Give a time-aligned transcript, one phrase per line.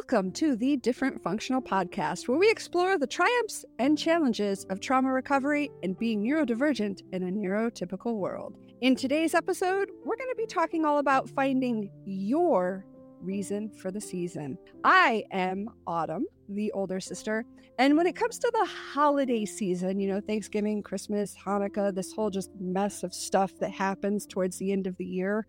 [0.00, 5.12] Welcome to the Different Functional Podcast, where we explore the triumphs and challenges of trauma
[5.12, 8.56] recovery and being neurodivergent in a neurotypical world.
[8.80, 12.86] In today's episode, we're going to be talking all about finding your
[13.20, 14.56] reason for the season.
[14.84, 17.44] I am Autumn, the older sister,
[17.78, 22.30] and when it comes to the holiday season, you know, Thanksgiving, Christmas, Hanukkah, this whole
[22.30, 25.46] just mess of stuff that happens towards the end of the year,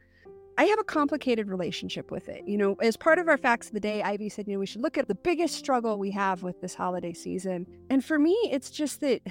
[0.61, 2.47] I have a complicated relationship with it.
[2.47, 4.67] You know, as part of our facts of the day, Ivy said, you know, we
[4.67, 7.65] should look at the biggest struggle we have with this holiday season.
[7.89, 9.23] And for me, it's just that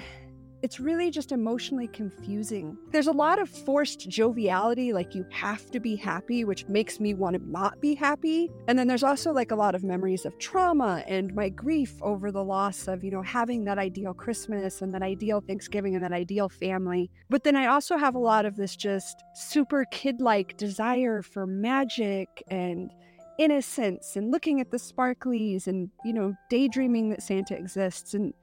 [0.61, 2.77] it's really just emotionally confusing.
[2.91, 7.13] There's a lot of forced joviality, like you have to be happy, which makes me
[7.13, 8.49] want to not be happy.
[8.67, 12.31] And then there's also like a lot of memories of trauma and my grief over
[12.31, 16.13] the loss of, you know, having that ideal Christmas and that ideal Thanksgiving and that
[16.13, 17.09] ideal family.
[17.29, 21.47] But then I also have a lot of this just super kid like desire for
[21.47, 22.91] magic and
[23.39, 28.13] innocence and looking at the sparklies and, you know, daydreaming that Santa exists.
[28.13, 28.33] And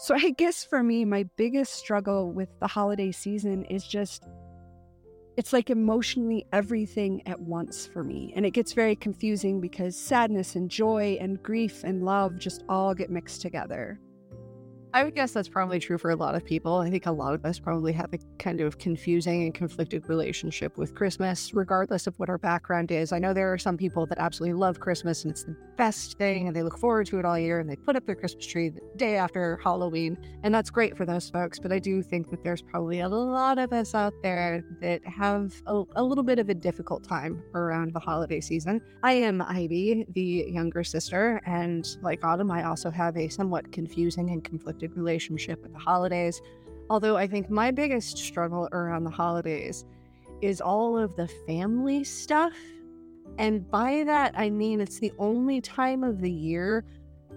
[0.00, 4.26] so I guess for me, my biggest struggle with the holiday season is just
[5.36, 8.32] it's like emotionally everything at once for me.
[8.34, 12.94] And it gets very confusing because sadness and joy and grief and love just all
[12.94, 14.00] get mixed together.
[14.92, 16.78] I would guess that's probably true for a lot of people.
[16.78, 20.76] I think a lot of us probably have a kind of confusing and conflicted relationship
[20.76, 23.12] with Christmas, regardless of what our background is.
[23.12, 26.48] I know there are some people that absolutely love Christmas and it's the best thing
[26.48, 28.68] and they look forward to it all year and they put up their Christmas tree
[28.68, 30.18] the day after Halloween.
[30.42, 31.60] And that's great for those folks.
[31.60, 35.54] But I do think that there's probably a lot of us out there that have
[35.66, 38.80] a, a little bit of a difficult time around the holiday season.
[39.04, 41.40] I am Ivy, the younger sister.
[41.46, 45.78] And like Autumn, I also have a somewhat confusing and conflicted conflicted relationship with the
[45.78, 46.40] holidays.
[46.88, 49.84] Although I think my biggest struggle around the holidays
[50.42, 52.54] is all of the family stuff.
[53.38, 56.84] And by that, I mean it's the only time of the year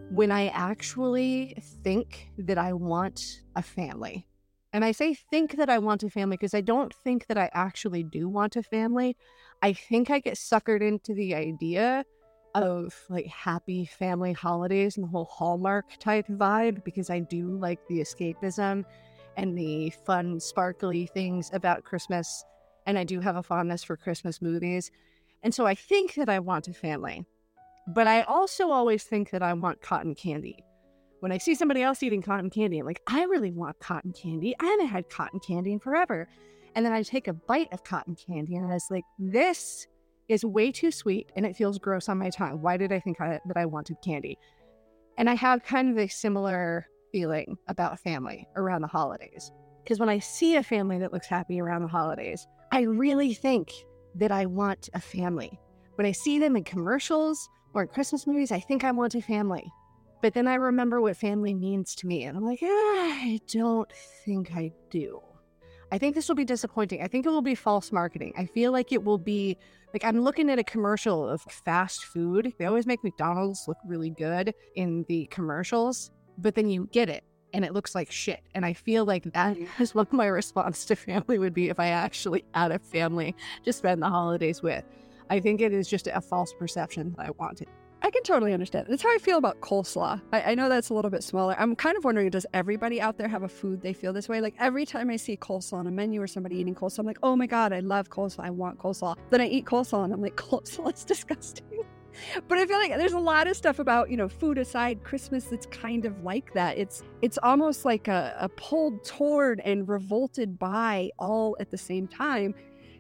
[0.10, 4.28] when I actually think that I want a family.
[4.74, 7.50] And I say think that I want a family because I don't think that I
[7.54, 9.16] actually do want a family.
[9.62, 12.06] I think I get suckered into the idea
[12.56, 17.80] of like happy family holidays and the whole Hallmark type vibe because I do like
[17.88, 18.86] the escapism
[19.38, 22.44] and the fun, sparkly things about Christmas.
[22.86, 24.92] And I do have a fondness for Christmas movies.
[25.42, 27.26] And so I think that I want a family.
[27.88, 30.64] But I also always think that I want cotton candy.
[31.20, 34.56] When I see somebody else eating cotton candy, I'm like, I really want cotton candy.
[34.60, 36.28] I haven't had cotton candy in forever.
[36.76, 39.88] And then I take a bite of cotton candy and I was like, this
[40.30, 42.62] is way too sweet and it feels gross on my tongue.
[42.62, 44.38] Why did I think I, that I wanted candy?
[45.18, 49.52] And I have kind of a similar feeling about family around the holidays.
[49.84, 53.72] Because when I see a family that looks happy around the holidays, I really think
[54.16, 55.60] that I want a family.
[55.96, 59.22] When I see them in commercials or in Christmas movies, I think I want a
[59.22, 59.72] family.
[60.22, 63.92] But then I remember what family means to me, and I'm like, ah, I don't
[64.24, 65.22] think I do.
[65.92, 67.04] I think this will be disappointing.
[67.04, 68.34] I think it will be false marketing.
[68.38, 69.58] I feel like it will be
[69.94, 72.54] like I'm looking at a commercial of fast food.
[72.58, 77.24] They always make McDonald's look really good in the commercials, but then you get it
[77.54, 78.42] and it looks like shit.
[78.56, 81.88] And I feel like that is what my response to family would be if I
[81.88, 84.84] actually had a family to spend the holidays with.
[85.30, 87.68] I think it is just a false perception that I wanted.
[88.06, 88.88] I can totally understand.
[88.90, 90.22] That's how I feel about coleslaw.
[90.34, 91.56] I, I, know that's a little bit smaller.
[91.58, 94.42] I'm kind of wondering, does everybody out there have a food they feel this way?
[94.42, 97.20] Like every time I see coleslaw on a menu or somebody eating coleslaw, I'm like,
[97.24, 98.44] oh my God, I love coleslaw.
[98.44, 99.16] I want coleslaw.
[99.30, 101.66] Then I eat coleslaw and I'm like, coleslaw is disgusting.
[102.50, 105.46] but I feel like there's a lot of stuff about, you know, food aside, Christmas
[105.46, 106.78] that's kind of like that.
[106.78, 112.10] It's it's almost like a, a pulled toward and revolted by all at the same
[112.10, 112.54] time.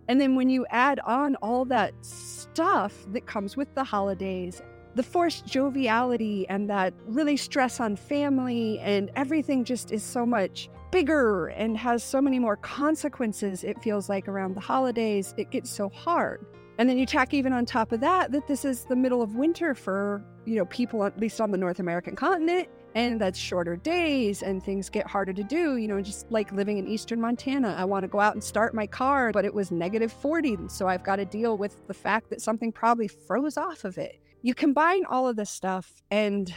[0.07, 4.61] And then when you add on all that stuff that comes with the holidays
[4.95, 10.69] the forced joviality and that really stress on family and everything just is so much
[10.91, 15.33] bigger and has so many more consequences it feels like around the holidays.
[15.37, 16.45] It gets so hard.
[16.77, 19.35] And then you tack even on top of that that this is the middle of
[19.35, 23.75] winter for you know people at least on the north american continent and that's shorter
[23.77, 27.75] days and things get harder to do you know just like living in eastern montana.
[27.77, 30.87] I want to go out and start my car but it was negative 40 so
[30.87, 34.53] i've got to deal with the fact that something probably froze off of it you
[34.53, 36.53] combine all of this stuff, and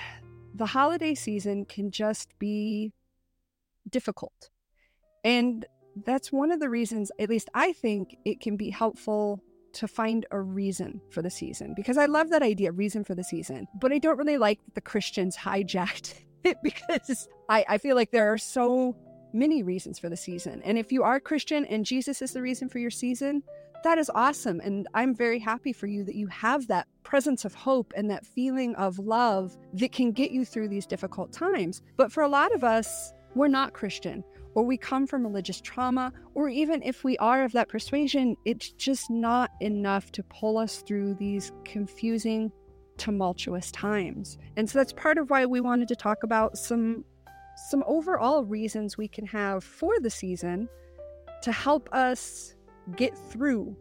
[0.54, 2.92] the holiday season can just be
[3.88, 4.50] difficult.
[5.24, 5.64] And
[6.04, 9.40] that's one of the reasons, at least I think, it can be helpful
[9.74, 13.24] to find a reason for the season because I love that idea, reason for the
[13.24, 13.68] season.
[13.80, 18.10] But I don't really like that the Christians hijacked it because I, I feel like
[18.10, 18.96] there are so
[19.32, 20.62] many reasons for the season.
[20.64, 23.42] And if you are Christian and Jesus is the reason for your season,
[23.84, 24.60] that is awesome.
[24.60, 28.26] And I'm very happy for you that you have that presence of hope and that
[28.26, 31.82] feeling of love that can get you through these difficult times.
[31.96, 34.24] But for a lot of us, we're not Christian
[34.56, 38.70] or we come from religious trauma, or even if we are of that persuasion, it's
[38.72, 42.50] just not enough to pull us through these confusing,
[42.96, 44.38] tumultuous times.
[44.56, 47.04] And so that's part of why we wanted to talk about some
[47.68, 50.68] some overall reasons we can have for the season
[51.42, 52.55] to help us
[52.94, 53.76] get through.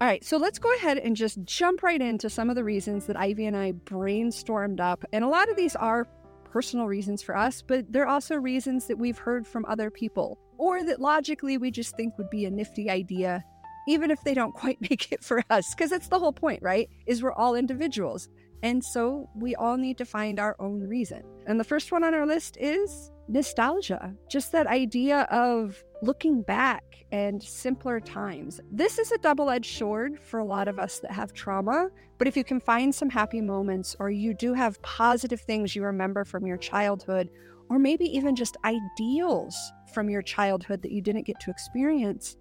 [0.00, 3.06] All right, so let's go ahead and just jump right into some of the reasons
[3.06, 5.04] that Ivy and I brainstormed up.
[5.12, 6.06] And a lot of these are
[6.50, 10.84] personal reasons for us, but they're also reasons that we've heard from other people or
[10.84, 13.42] that logically we just think would be a nifty idea,
[13.88, 15.74] even if they don't quite make it for us.
[15.74, 16.88] Because that's the whole point, right?
[17.06, 18.28] Is we're all individuals.
[18.62, 21.22] And so we all need to find our own reason.
[21.46, 26.82] And the first one on our list is nostalgia, just that idea of looking back
[27.12, 28.60] and simpler times.
[28.70, 31.88] This is a double edged sword for a lot of us that have trauma,
[32.18, 35.82] but if you can find some happy moments or you do have positive things you
[35.82, 37.30] remember from your childhood,
[37.70, 39.56] or maybe even just ideals
[39.92, 42.36] from your childhood that you didn't get to experience,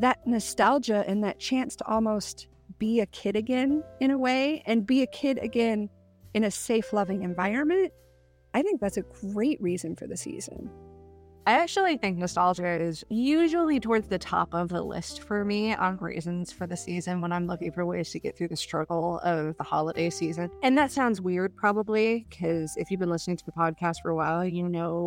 [0.00, 4.86] that nostalgia and that chance to almost be a kid again in a way and
[4.86, 5.88] be a kid again
[6.34, 7.92] in a safe, loving environment
[8.58, 10.68] I think that's a great reason for the season.
[11.46, 15.96] I actually think nostalgia is usually towards the top of the list for me on
[15.98, 19.56] reasons for the season when I'm looking for ways to get through the struggle of
[19.58, 20.50] the holiday season.
[20.64, 24.16] And that sounds weird, probably, because if you've been listening to the podcast for a
[24.16, 25.06] while, you know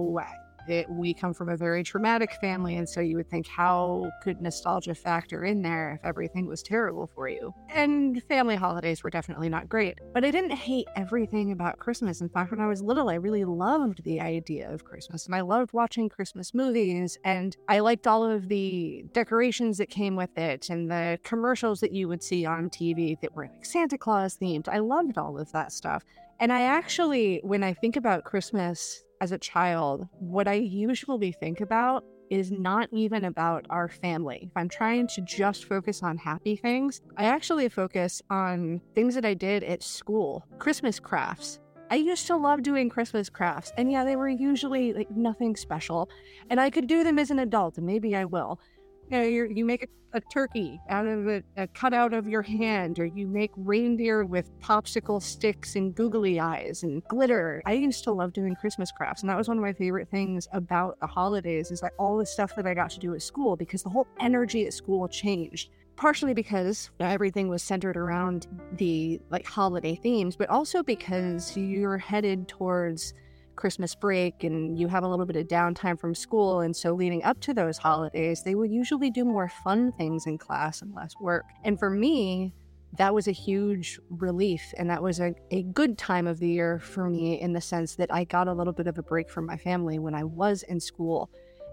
[0.69, 4.41] it, we come from a very traumatic family, and so you would think, how could
[4.41, 7.53] nostalgia factor in there if everything was terrible for you?
[7.69, 9.99] And family holidays were definitely not great.
[10.13, 12.21] But I didn't hate everything about Christmas.
[12.21, 15.41] In fact, when I was little, I really loved the idea of Christmas, and I
[15.41, 20.69] loved watching Christmas movies, and I liked all of the decorations that came with it,
[20.69, 24.67] and the commercials that you would see on TV that were like Santa Claus themed.
[24.67, 26.03] I loved all of that stuff.
[26.39, 31.61] And I actually, when I think about Christmas as a child, what I usually think
[31.61, 34.39] about is not even about our family.
[34.43, 39.25] If I'm trying to just focus on happy things, I actually focus on things that
[39.25, 41.59] I did at school, Christmas crafts.
[41.91, 46.09] I used to love doing Christmas crafts, and yeah, they were usually like nothing special,
[46.49, 48.59] and I could do them as an adult, and maybe I will
[49.09, 52.41] you know, you make a, a, turkey out of a, a uh, cutout of your
[52.41, 57.61] hand, or you make reindeer with popsicle sticks and googly eyes and glitter.
[57.65, 60.47] I used to love doing Christmas crafts, and that was one of my favorite things
[60.53, 63.55] about the holidays is like all the stuff that I got to do at school
[63.55, 65.69] because the whole energy at school changed
[66.01, 72.47] partially because everything was centered around the like holiday themes, but also because you're headed
[72.47, 73.13] towards
[73.61, 76.61] Christmas break and you have a little bit of downtime from school.
[76.61, 80.39] And so, leading up to those holidays, they would usually do more fun things in
[80.39, 81.45] class and less work.
[81.63, 82.55] And for me,
[82.97, 84.73] that was a huge relief.
[84.77, 87.95] And that was a, a good time of the year for me in the sense
[87.97, 90.63] that I got a little bit of a break from my family when I was
[90.63, 91.29] in school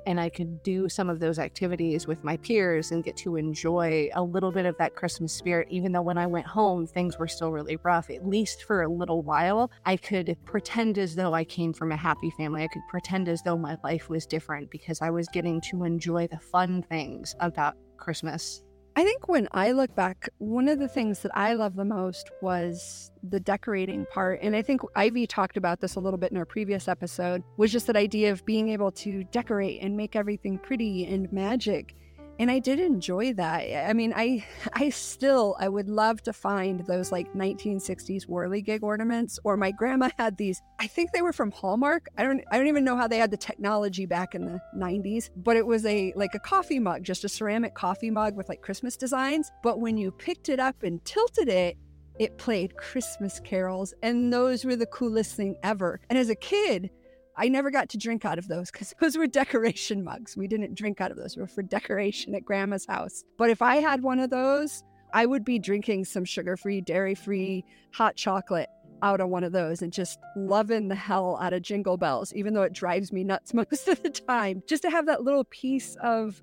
[0.09, 4.09] and I could do some of those activities with my peers and get to enjoy
[4.15, 7.29] a little bit of that Christmas spirit, even though when I went home, things were
[7.29, 8.09] still really rough.
[8.09, 11.97] At least for a little while, I could pretend as though I came from a
[11.97, 12.63] happy family.
[12.63, 16.27] I could pretend as though my life was different because I was getting to enjoy
[16.27, 18.65] the fun things about Christmas
[18.97, 22.31] I think when I look back, one of the things that I love the most
[22.43, 24.41] was the decorating part.
[24.43, 27.71] And I think Ivy talked about this a little bit in our previous episode, was
[27.71, 31.95] just that idea of being able to decorate and make everything pretty and magic
[32.39, 33.89] and I did enjoy that.
[33.89, 39.39] I mean, I I still I would love to find those like 1960s whirligig ornaments
[39.45, 40.63] or my grandma had these.
[40.79, 42.09] I think they were from Hallmark.
[42.17, 45.31] I don't I don't even know how they had the technology back in the 90s,
[45.37, 48.63] but it was a like a coffee mug, just a ceramic coffee mug with like
[48.63, 51.77] Christmas designs, but when you picked it up and tilted it,
[52.19, 56.01] it played Christmas carols and those were the coolest thing ever.
[56.11, 56.91] And as a kid,
[57.39, 60.37] I never got to drink out of those because those were decoration mugs.
[60.37, 61.37] We didn't drink out of those.
[61.37, 63.25] We were for decoration at grandma's house.
[63.39, 64.83] But if I had one of those,
[65.15, 67.65] I would be drinking some sugar free, dairy free
[67.95, 68.69] hot chocolate
[69.01, 72.53] out of one of those and just loving the hell out of jingle bells, even
[72.53, 75.97] though it drives me nuts most of the time, just to have that little piece
[76.03, 76.43] of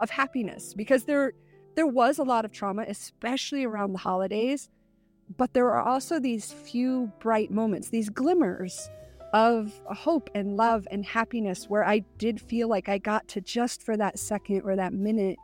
[0.00, 1.32] of happiness because there
[1.76, 4.68] there was a lot of trauma, especially around the holidays.
[5.36, 8.90] But there are also these few bright moments, these glimmers
[9.32, 13.82] of hope and love and happiness where I did feel like I got to just
[13.82, 15.38] for that second or that minute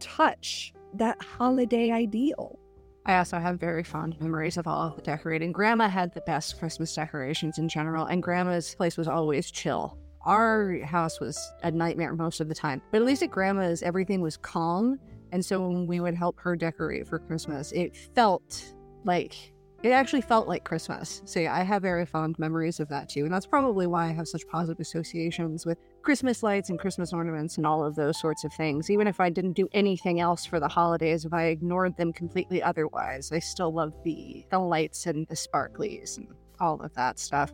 [0.00, 2.58] touch that holiday ideal.
[3.04, 5.52] I also have very fond memories of all the decorating.
[5.52, 9.96] Grandma had the best Christmas decorations in general, and Grandma's place was always chill.
[10.24, 14.20] Our house was a nightmare most of the time, but at least at Grandma's, everything
[14.20, 14.98] was calm
[15.32, 19.52] And so when we would help her decorate for Christmas, it felt like
[19.86, 21.22] it actually felt like Christmas.
[21.26, 23.24] So yeah, I have very fond memories of that too.
[23.24, 27.56] And that's probably why I have such positive associations with Christmas lights and Christmas ornaments
[27.56, 28.90] and all of those sorts of things.
[28.90, 32.60] Even if I didn't do anything else for the holidays, if I ignored them completely
[32.60, 36.26] otherwise, I still love the the lights and the sparklies and
[36.58, 37.52] all of that stuff.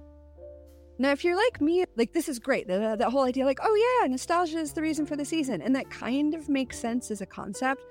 [0.98, 2.66] Now, if you're like me, like this is great.
[2.66, 5.60] That, that whole idea, like, oh yeah, nostalgia is the reason for the season.
[5.60, 7.84] And that kind of makes sense as a concept.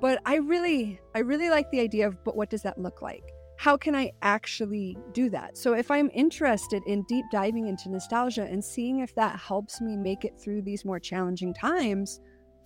[0.00, 3.24] But I really, I really like the idea of, but what does that look like?
[3.56, 5.56] How can I actually do that?
[5.56, 9.96] So, if I'm interested in deep diving into nostalgia and seeing if that helps me
[9.96, 12.20] make it through these more challenging times,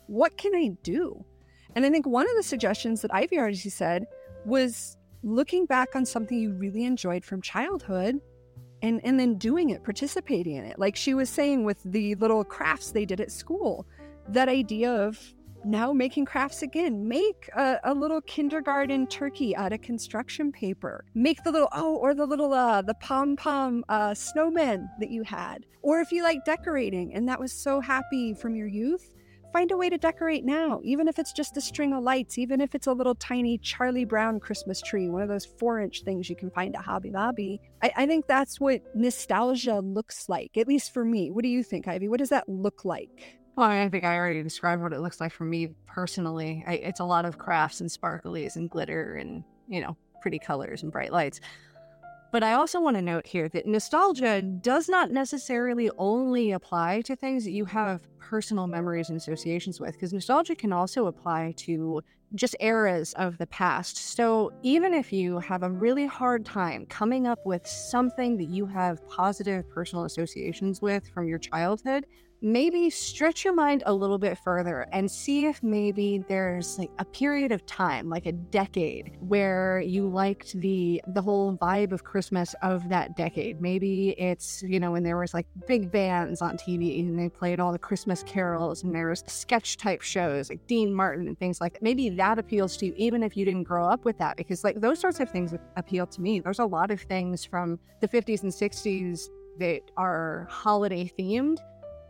[0.06, 1.24] what can I do?
[1.76, 4.06] And I think one of the suggestions that Ivy already said
[4.44, 8.20] was looking back on something you really enjoyed from childhood
[8.82, 10.78] and, and then doing it, participating in it.
[10.78, 13.86] Like she was saying with the little crafts they did at school,
[14.28, 15.20] that idea of
[15.68, 17.06] now making crafts again.
[17.06, 21.04] Make a, a, little kindergarten turkey out of construction paper.
[21.14, 25.22] Make the little oh, or the little uh, the pom pom uh, snowman that you
[25.22, 25.66] had.
[25.82, 29.10] Or if you like decorating and that was so happy from your youth,
[29.52, 30.80] find a way to decorate now.
[30.84, 34.04] Even if it's just a string of lights, even if it's a little tiny Charlie
[34.04, 37.60] Brown Christmas tree, one of those four inch things you can find at Hobby Lobby.
[37.82, 41.30] I, I think that's what nostalgia looks like, at least for me.
[41.30, 42.08] What do you think, Ivy?
[42.08, 43.38] What does that look like?
[43.58, 46.62] Well, I think I already described what it looks like for me personally.
[46.64, 50.84] I, it's a lot of crafts and sparklies and glitter and, you know, pretty colors
[50.84, 51.40] and bright lights.
[52.30, 57.16] But I also want to note here that nostalgia does not necessarily only apply to
[57.16, 62.00] things that you have personal memories and associations with, because nostalgia can also apply to
[62.36, 63.96] just eras of the past.
[64.14, 68.66] So even if you have a really hard time coming up with something that you
[68.66, 72.06] have positive personal associations with from your childhood,
[72.40, 77.04] maybe stretch your mind a little bit further and see if maybe there's like a
[77.04, 82.54] period of time like a decade where you liked the the whole vibe of christmas
[82.62, 83.60] of that decade.
[83.60, 87.58] Maybe it's you know when there was like big bands on tv and they played
[87.58, 91.60] all the christmas carols and there was sketch type shows like dean martin and things
[91.60, 91.82] like that.
[91.82, 94.80] Maybe that appeals to you even if you didn't grow up with that because like
[94.80, 96.40] those sorts of things appeal to me.
[96.40, 99.28] There's a lot of things from the 50s and 60s
[99.58, 101.58] that are holiday themed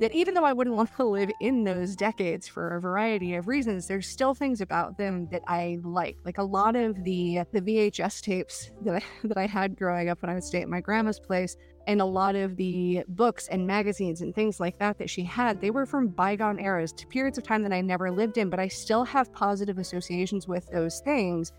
[0.01, 3.49] that even though I wouldn't want to live in those decades for a variety of
[3.49, 6.17] reasons, there's still things about them that I like.
[6.25, 10.23] Like a lot of the the VHS tapes that I that I had growing up
[10.23, 13.67] when I would stay at my grandma's place, and a lot of the books and
[13.67, 17.39] magazines and things like that that she had, they were from bygone eras, to periods
[17.39, 21.01] of time that I never lived in, but I still have positive associations with those
[21.01, 21.53] things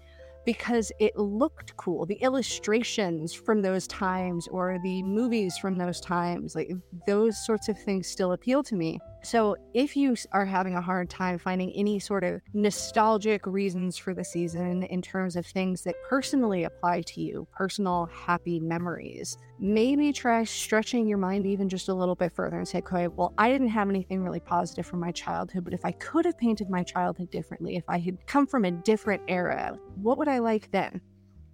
[0.49, 2.07] because it looked cool.
[2.07, 6.71] The illustrations from those times or the movies from those times, like
[7.05, 8.99] those sorts of things still appeal to me.
[9.21, 14.13] So, if you are having a hard time finding any sort of nostalgic reasons for
[14.13, 20.13] the season in terms of things that personally apply to you, personal happy memories, maybe
[20.13, 23.51] try stretching your mind even just a little bit further and say, okay, well, I
[23.51, 26.83] didn't have anything really positive from my childhood, but if I could have painted my
[26.83, 31.01] childhood differently, if I had come from a different era, what would I like then?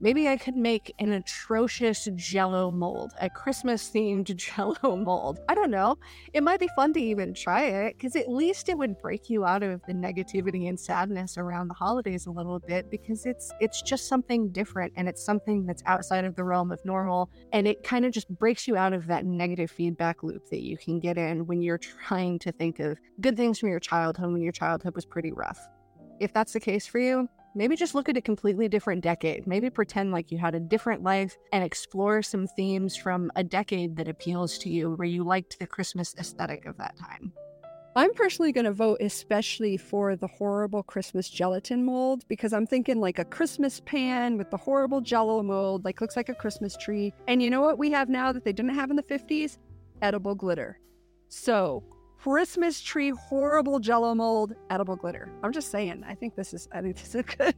[0.01, 5.39] Maybe I could make an atrocious jello mold, a Christmas themed jello mold.
[5.47, 5.97] I don't know.
[6.33, 9.45] It might be fun to even try it because at least it would break you
[9.45, 13.81] out of the negativity and sadness around the holidays a little bit because it's it's
[13.81, 17.83] just something different and it's something that's outside of the realm of normal and it
[17.83, 21.17] kind of just breaks you out of that negative feedback loop that you can get
[21.17, 24.93] in when you're trying to think of good things from your childhood when your childhood
[24.93, 25.59] was pretty rough.
[26.19, 29.47] If that's the case for you, maybe just look at a completely different decade.
[29.47, 33.95] Maybe pretend like you had a different life and explore some themes from a decade
[33.95, 37.33] that appeals to you where you liked the Christmas aesthetic of that time.
[37.97, 42.99] I'm personally going to vote especially for the horrible Christmas gelatin mold because I'm thinking
[42.99, 47.13] like a Christmas pan with the horrible jello mold, like looks like a Christmas tree.
[47.29, 49.59] And you know what we have now that they didn't have in the 50s?
[50.01, 50.77] Edible glitter.
[51.29, 51.83] So
[52.25, 55.29] Christmas tree, horrible jello mold, edible glitter.
[55.43, 57.53] I'm just saying, I think this is I think this is good.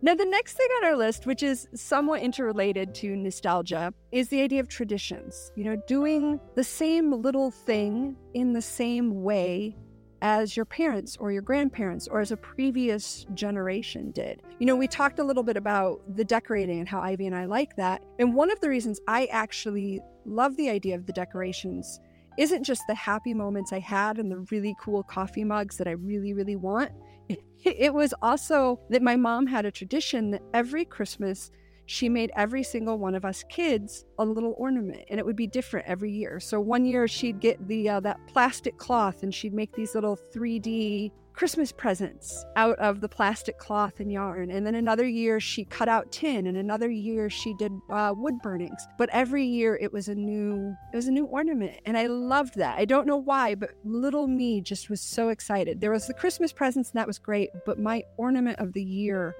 [0.00, 4.40] now the next thing on our list, which is somewhat interrelated to nostalgia, is the
[4.40, 5.50] idea of traditions.
[5.56, 9.76] You know, doing the same little thing in the same way
[10.22, 14.40] as your parents or your grandparents or as a previous generation did.
[14.60, 17.46] You know, we talked a little bit about the decorating and how Ivy and I
[17.46, 18.04] like that.
[18.20, 21.98] And one of the reasons I actually love the idea of the decorations
[22.36, 25.92] isn't just the happy moments I had and the really cool coffee mugs that I
[25.92, 26.92] really, really want.
[27.62, 31.50] It was also that my mom had a tradition that every Christmas
[31.90, 35.48] she made every single one of us kids a little ornament and it would be
[35.48, 39.52] different every year so one year she'd get the uh, that plastic cloth and she'd
[39.52, 41.10] make these little 3d
[41.40, 44.50] Christmas presents out of the plastic cloth and yarn.
[44.50, 48.34] And then another year she cut out tin, and another year she did uh, wood
[48.42, 48.86] burnings.
[48.98, 52.56] But every year it was a new it was a new ornament, and I loved
[52.56, 52.78] that.
[52.78, 55.80] I don't know why, but little me just was so excited.
[55.80, 57.48] There was the Christmas presents, and that was great.
[57.64, 59.34] But my ornament of the year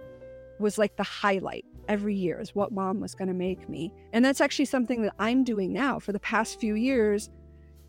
[0.58, 3.92] was like the highlight every year is what mom was going to make me.
[4.14, 7.28] And that's actually something that I'm doing now for the past few years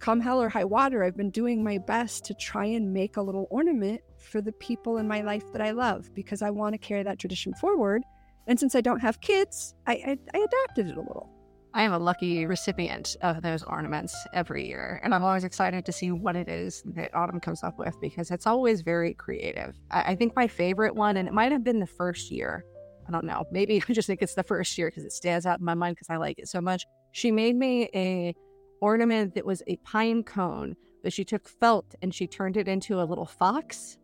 [0.01, 3.21] come hell or high water, I've been doing my best to try and make a
[3.21, 6.79] little ornament for the people in my life that I love because I want to
[6.79, 8.01] carry that tradition forward.
[8.47, 11.29] And since I don't have kids, I, I, I adapted it a little.
[11.73, 15.91] I am a lucky recipient of those ornaments every year, and I'm always excited to
[15.93, 19.79] see what it is that Autumn comes up with because it's always very creative.
[19.89, 22.65] I, I think my favorite one, and it might have been the first year,
[23.07, 25.59] I don't know, maybe I just think it's the first year because it stands out
[25.59, 26.85] in my mind because I like it so much.
[27.11, 28.35] She made me a
[28.81, 33.01] ornament that was a pine cone, but she took felt and she turned it into
[33.01, 33.97] a little fox.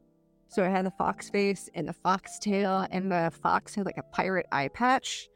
[0.50, 3.98] So it had the fox face and the fox tail, and the fox had like
[3.98, 5.28] a pirate eye patch.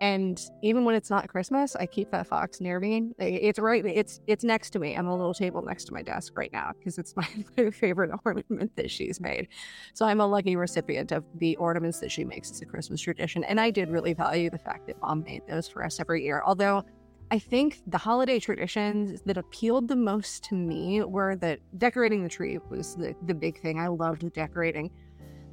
[0.00, 3.12] And even when it's not Christmas, I keep that fox near me.
[3.18, 3.84] It's right.
[3.84, 6.72] It's it's next to me on a little table next to my desk right now
[6.78, 7.26] because it's my,
[7.56, 9.48] my favorite ornament that she's made.
[9.94, 13.42] So I'm a lucky recipient of the ornaments that she makes as a Christmas tradition.
[13.44, 16.42] And I did really value the fact that mom made those for us every year.
[16.44, 16.84] Although
[17.28, 22.28] I think the holiday traditions that appealed the most to me were that decorating the
[22.28, 23.80] tree was the, the big thing.
[23.80, 24.92] I loved decorating.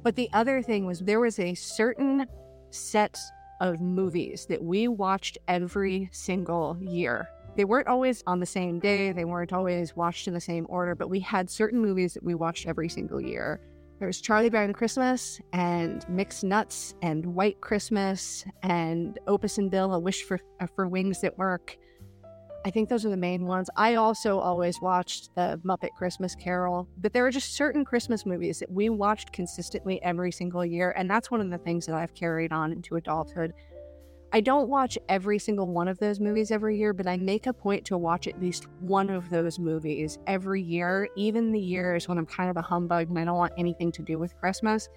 [0.04, 2.26] But the other thing was there was a certain
[2.70, 3.18] set
[3.60, 7.28] of movies that we watched every single year.
[7.56, 10.94] They weren't always on the same day, they weren't always watched in the same order,
[10.94, 13.60] but we had certain movies that we watched every single year.
[14.04, 19.98] There's Charlie Brown Christmas and Mixed Nuts and White Christmas and Opus and Bill, A
[19.98, 21.78] Wish for, uh, for Wings That Work.
[22.66, 23.70] I think those are the main ones.
[23.76, 28.58] I also always watched the Muppet Christmas Carol, but there are just certain Christmas movies
[28.58, 30.92] that we watched consistently every single year.
[30.98, 33.54] And that's one of the things that I've carried on into adulthood.
[34.34, 37.52] I don't watch every single one of those movies every year, but I make a
[37.52, 42.18] point to watch at least one of those movies every year, even the years when
[42.18, 44.88] I'm kind of a humbug and I don't want anything to do with Christmas.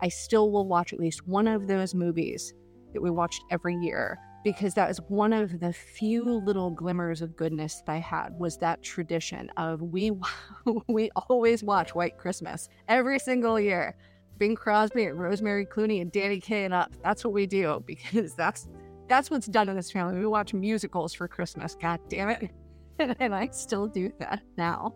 [0.00, 2.54] I still will watch at least one of those movies
[2.94, 7.36] that we watched every year because that was one of the few little glimmers of
[7.36, 10.12] goodness that I had was that tradition of we
[10.88, 13.94] we always watch White Christmas every single year.
[14.38, 16.92] Bing Crosby and Rosemary Clooney and Danny Kaye and up.
[17.02, 18.68] That's what we do because that's
[19.08, 20.18] that's what's done in this family.
[20.18, 21.76] We watch musicals for Christmas.
[21.80, 22.50] God damn it.
[23.20, 24.94] and I still do that now.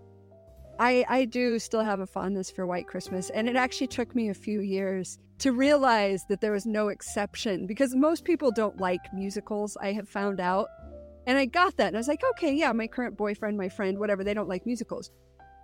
[0.79, 4.31] I, I do still have a fondness for White Christmas, and it actually took me
[4.31, 9.01] a few years to realize that there was no exception because most people don't like
[9.13, 10.69] musicals, I have found out.
[11.27, 13.99] And I got that, and I was like, okay, yeah, my current boyfriend, my friend,
[13.99, 15.11] whatever, they don't like musicals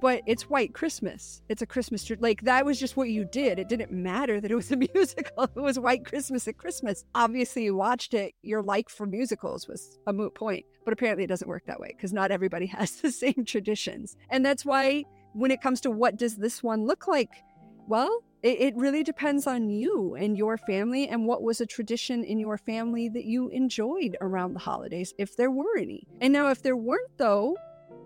[0.00, 1.42] but it's white Christmas.
[1.48, 2.16] It's a Christmas tree.
[2.20, 3.58] Like that was just what you did.
[3.58, 5.44] It didn't matter that it was a musical.
[5.44, 7.04] It was white Christmas at Christmas.
[7.14, 8.34] Obviously, you watched it.
[8.42, 10.64] Your like for musicals was a moot point.
[10.84, 14.16] But apparently, it doesn't work that way because not everybody has the same traditions.
[14.30, 17.42] And that's why when it comes to what does this one look like,
[17.88, 22.24] well, it, it really depends on you and your family and what was a tradition
[22.24, 26.06] in your family that you enjoyed around the holidays, if there were any.
[26.20, 27.56] And now, if there weren't, though,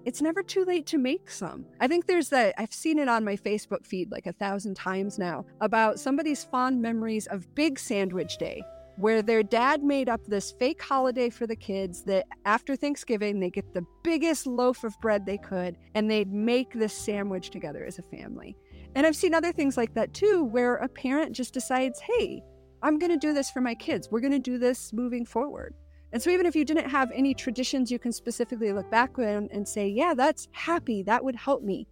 [0.04, 1.66] it's never too late to make some.
[1.80, 5.18] I think there's that, I've seen it on my Facebook feed like a thousand times
[5.18, 8.62] now about somebody's fond memories of Big Sandwich Day,
[8.96, 13.50] where their dad made up this fake holiday for the kids that after Thanksgiving, they
[13.50, 17.98] get the biggest loaf of bread they could and they'd make this sandwich together as
[17.98, 18.56] a family.
[18.94, 22.42] And I've seen other things like that too, where a parent just decides, hey,
[22.82, 24.08] I'm going to do this for my kids.
[24.10, 25.74] We're going to do this moving forward.
[26.12, 29.48] And so, even if you didn't have any traditions you can specifically look back on
[29.52, 31.86] and say, yeah, that's happy, that would help me.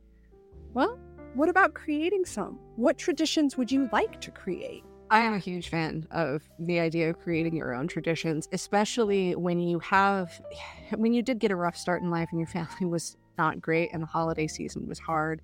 [0.74, 0.98] Well,
[1.34, 2.58] what about creating some?
[2.76, 4.82] What traditions would you like to create?
[5.10, 9.58] I am a huge fan of the idea of creating your own traditions, especially when
[9.60, 10.40] you have,
[10.96, 13.90] when you did get a rough start in life and your family was not great
[13.92, 15.40] and the holiday season was hard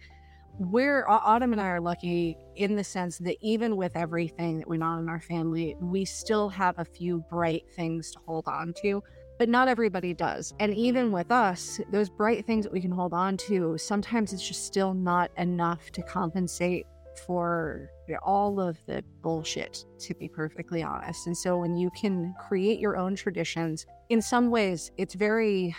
[0.59, 4.83] we're Autumn and I are lucky in the sense that even with everything that went
[4.83, 9.03] on in our family, we still have a few bright things to hold on to.
[9.37, 10.55] But not everybody does.
[10.61, 14.47] And even with us, those bright things that we can hold on to, sometimes it's
[14.47, 16.87] just still not enough to compensate
[17.27, 17.91] for
[18.25, 21.27] all of the bullshit, to be perfectly honest.
[21.27, 25.75] And so when you can create your own traditions, in some ways, it's very,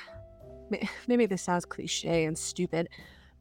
[1.08, 2.90] maybe this sounds cliche and stupid,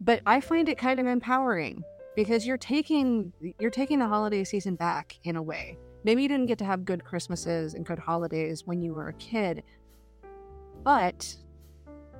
[0.04, 1.82] but I find it kind of empowering
[2.14, 5.78] because you're taking you're taking the holiday season back in a way.
[6.04, 9.14] Maybe you didn't get to have good Christmases and good holidays when you were a
[9.14, 9.62] kid,
[10.82, 11.34] but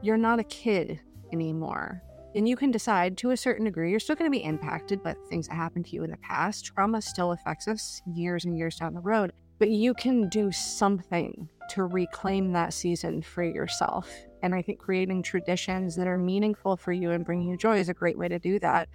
[0.03, 1.01] you're not a kid
[1.33, 2.03] anymore.
[2.35, 5.14] And you can decide to a certain degree, you're still going to be impacted by
[5.29, 6.64] things that happened to you in the past.
[6.64, 11.49] Trauma still affects us years and years down the road, but you can do something
[11.70, 14.11] to reclaim that season for yourself.
[14.42, 17.88] And I think creating traditions that are meaningful for you and bring you joy is
[17.88, 18.88] a great way to do that.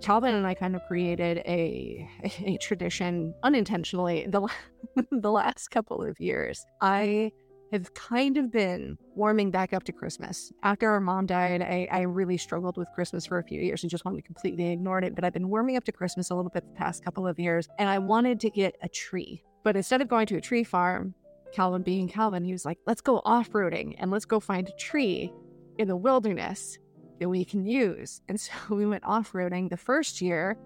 [0.00, 2.08] Calvin and I kind of created a,
[2.44, 4.46] a tradition unintentionally the,
[5.10, 6.64] the last couple of years.
[6.80, 7.32] I
[7.72, 10.52] have kind of been warming back up to Christmas.
[10.62, 13.90] After our mom died, I, I really struggled with Christmas for a few years and
[13.90, 15.14] just wanted to completely ignore it.
[15.14, 17.68] But I've been warming up to Christmas a little bit the past couple of years,
[17.78, 19.44] and I wanted to get a tree.
[19.62, 21.14] But instead of going to a tree farm,
[21.52, 24.72] Calvin being Calvin, he was like, let's go off roading and let's go find a
[24.72, 25.32] tree
[25.78, 26.78] in the wilderness
[27.18, 28.20] that we can use.
[28.28, 30.56] And so we went off roading the first year.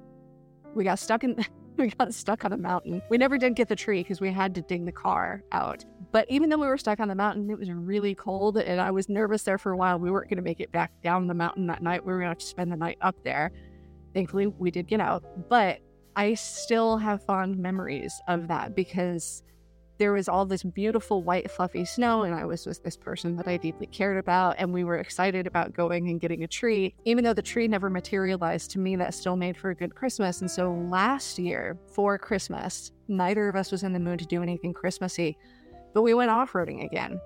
[0.75, 1.37] We got stuck in.
[1.77, 3.03] we got stuck on a mountain.
[3.11, 5.85] We never did get the tree because we had to dig the car out.
[6.13, 8.93] But even though we were stuck on the mountain, it was really cold and I
[8.93, 9.99] was nervous there for a while.
[9.99, 12.05] We weren't going to make it back down the mountain that night.
[12.07, 13.51] We were going to spend the night up there.
[14.15, 15.25] Thankfully, we did get out.
[15.49, 15.81] But
[16.15, 19.43] I still have fond memories of that because
[19.99, 23.47] there was all this beautiful white fluffy snow and i was with this person that
[23.47, 27.23] i deeply cared about and we were excited about going and getting a tree even
[27.25, 30.41] though the tree never materialized to me that still made for a good christmas.
[30.41, 34.43] And so last year for christmas neither of us was in the mood to do
[34.43, 35.37] anything christmassy
[35.93, 37.21] but we went off-roading again.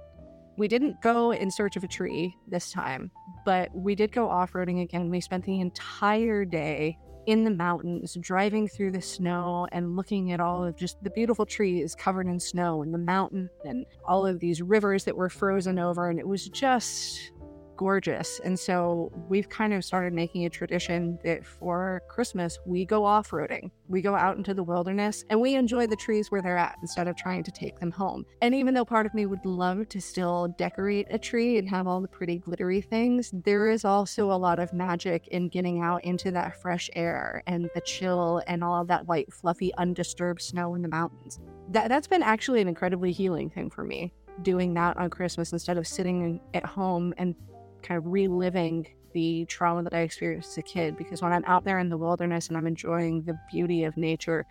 [0.59, 3.11] We didn't go in search of a tree this time
[3.45, 5.09] but we did go off-roading again.
[5.09, 10.41] We spent the entire day in the mountains, driving through the snow and looking at
[10.41, 14.41] all of just the beautiful trees covered in snow and the mountain and all of
[14.41, 16.09] these rivers that were frozen over.
[16.09, 17.33] And it was just
[17.79, 18.41] gorgeous.
[18.45, 23.31] And so we've kind of started making a tradition that for Christmas, we go off
[23.31, 23.71] roading.
[23.87, 27.09] We go out into the wilderness and we enjoy the trees where they're at instead
[27.09, 28.27] of trying to take them home.
[28.43, 31.87] And even though part of me would love to still decorate a tree and have
[31.87, 36.05] all the pretty glittery things, there is also a lot of magic in getting out
[36.05, 40.83] into that fresh air and the chill and all that light, fluffy, undisturbed snow in
[40.83, 41.39] the mountains.
[41.71, 44.13] That, that's been actually an incredibly healing thing for me
[44.43, 47.35] doing that on Christmas instead of sitting at home and
[47.83, 51.65] kind of reliving the trauma that I experienced as a kid because when I'm out
[51.65, 54.47] there in the wilderness and I'm enjoying the beauty of nature,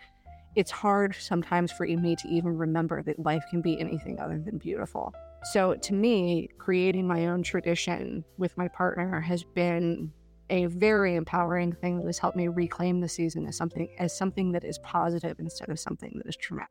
[0.56, 4.58] it's hard sometimes for me to even remember that life can be anything other than
[4.58, 5.14] beautiful.
[5.52, 10.12] So to me, creating my own tradition with my partner has been
[10.50, 14.52] a very empowering thing that has helped me reclaim the season as something as something
[14.52, 16.70] that is positive instead of something that is traumatic.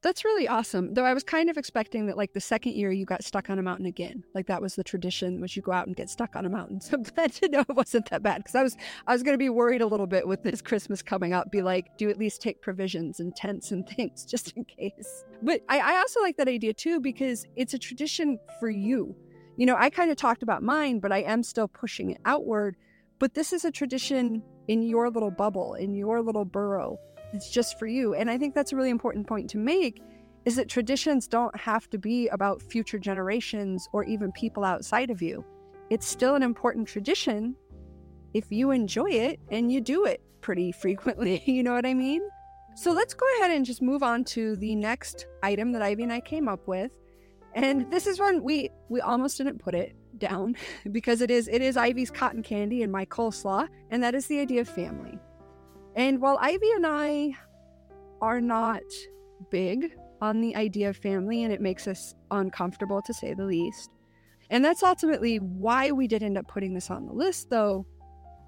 [0.00, 0.94] That's really awesome.
[0.94, 3.58] Though I was kind of expecting that, like, the second year you got stuck on
[3.58, 4.22] a mountain again.
[4.32, 6.80] Like, that was the tradition, was you go out and get stuck on a mountain.
[6.88, 9.34] So I'm glad to know it wasn't that bad because I was, I was going
[9.34, 11.50] to be worried a little bit with this Christmas coming up.
[11.50, 15.24] Be like, do at least take provisions and tents and things just in case?
[15.42, 19.14] But I, I also like that idea too because it's a tradition for you.
[19.56, 22.76] You know, I kind of talked about mine, but I am still pushing it outward.
[23.18, 26.98] But this is a tradition in your little bubble, in your little burrow
[27.32, 28.14] it's just for you.
[28.14, 30.00] And I think that's a really important point to make
[30.44, 35.20] is that traditions don't have to be about future generations or even people outside of
[35.20, 35.44] you.
[35.90, 37.54] It's still an important tradition
[38.34, 41.42] if you enjoy it and you do it pretty frequently.
[41.46, 42.22] You know what I mean?
[42.76, 46.12] So let's go ahead and just move on to the next item that Ivy and
[46.12, 46.92] I came up with.
[47.54, 50.56] And this is one we we almost didn't put it down
[50.92, 54.38] because it is it is Ivy's cotton candy and my coleslaw, and that is the
[54.38, 55.18] idea of family.
[55.98, 57.32] And while Ivy and I
[58.22, 58.82] are not
[59.50, 63.90] big on the idea of family, and it makes us uncomfortable to say the least,
[64.48, 67.84] and that's ultimately why we did end up putting this on the list, though,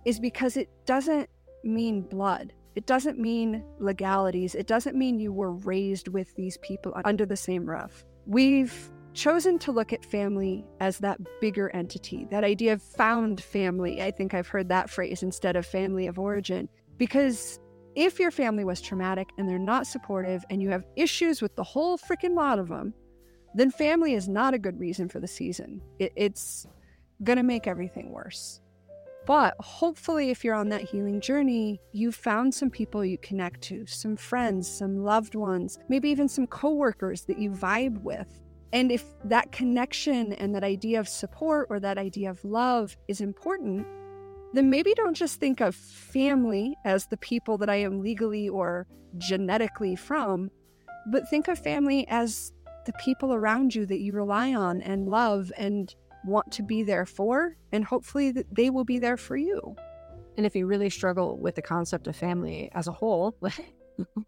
[0.04, 1.28] is because it doesn't
[1.64, 2.52] mean blood.
[2.76, 4.54] It doesn't mean legalities.
[4.54, 8.04] It doesn't mean you were raised with these people under the same roof.
[8.26, 14.00] We've chosen to look at family as that bigger entity, that idea of found family.
[14.00, 16.68] I think I've heard that phrase instead of family of origin.
[17.00, 17.58] Because
[17.94, 21.64] if your family was traumatic and they're not supportive and you have issues with the
[21.64, 22.92] whole freaking lot of them,
[23.54, 25.80] then family is not a good reason for the season.
[25.98, 26.66] It, it's
[27.24, 28.60] going to make everything worse.
[29.26, 33.86] But hopefully, if you're on that healing journey, you've found some people you connect to,
[33.86, 38.42] some friends, some loved ones, maybe even some coworkers that you vibe with.
[38.74, 43.22] And if that connection and that idea of support or that idea of love is
[43.22, 43.86] important,
[44.52, 48.86] then maybe don't just think of family as the people that I am legally or
[49.18, 50.50] genetically from,
[51.10, 52.52] but think of family as
[52.86, 57.06] the people around you that you rely on and love and want to be there
[57.06, 59.76] for, and hopefully that they will be there for you.
[60.36, 63.36] And if you really struggle with the concept of family as a whole,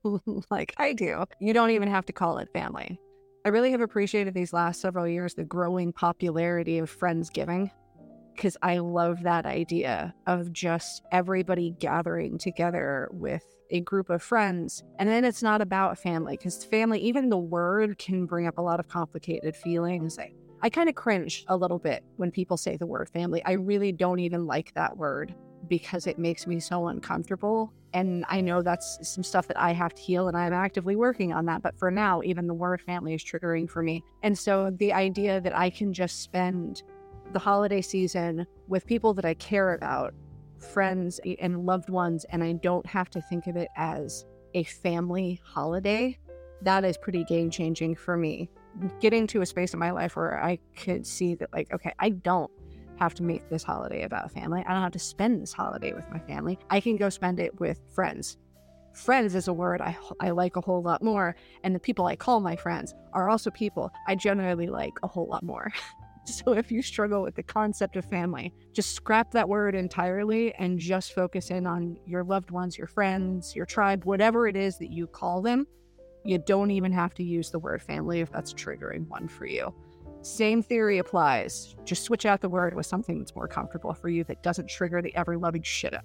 [0.51, 2.99] like I do, you don't even have to call it family.
[3.45, 7.71] I really have appreciated these last several years the growing popularity of Friendsgiving
[8.35, 14.83] because I love that idea of just everybody gathering together with a group of friends.
[14.99, 18.63] And then it's not about family because family, even the word can bring up a
[18.63, 20.19] lot of complicated feelings.
[20.19, 23.43] I, I kind of cringe a little bit when people say the word family.
[23.45, 25.35] I really don't even like that word
[25.69, 27.73] because it makes me so uncomfortable.
[27.95, 31.33] And I know that's some stuff that I have to heal, and I'm actively working
[31.33, 31.63] on that.
[31.63, 34.03] But for now, even the word family is triggering for me.
[34.23, 36.83] And so the idea that I can just spend
[37.33, 40.15] the holiday season with people that I care about,
[40.59, 45.41] friends and loved ones, and I don't have to think of it as a family
[45.45, 46.19] holiday,
[46.63, 48.51] that is pretty game changing for me.
[49.01, 52.11] Getting to a space in my life where I could see that, like, okay, I
[52.11, 52.51] don't
[52.97, 54.63] have to make this holiday about family.
[54.67, 56.59] I don't have to spend this holiday with my family.
[56.71, 58.39] I can go spend it with friends.
[58.95, 61.35] Friends is a word I, I like a whole lot more.
[61.65, 65.27] And the people I call my friends are also people I generally like a whole
[65.27, 65.73] lot more.
[66.27, 70.79] so if you struggle with the concept of family, just scrap that word entirely and
[70.79, 74.91] just focus in on your loved ones, your friends, your tribe, whatever it is that
[74.91, 75.67] you call them.
[76.25, 79.75] You don't even have to use the word family if that's triggering one for you.
[80.23, 81.75] Same theory applies.
[81.85, 85.03] Just switch out the word with something that's more comfortable for you that doesn't trigger
[85.03, 86.05] the ever loving shit up.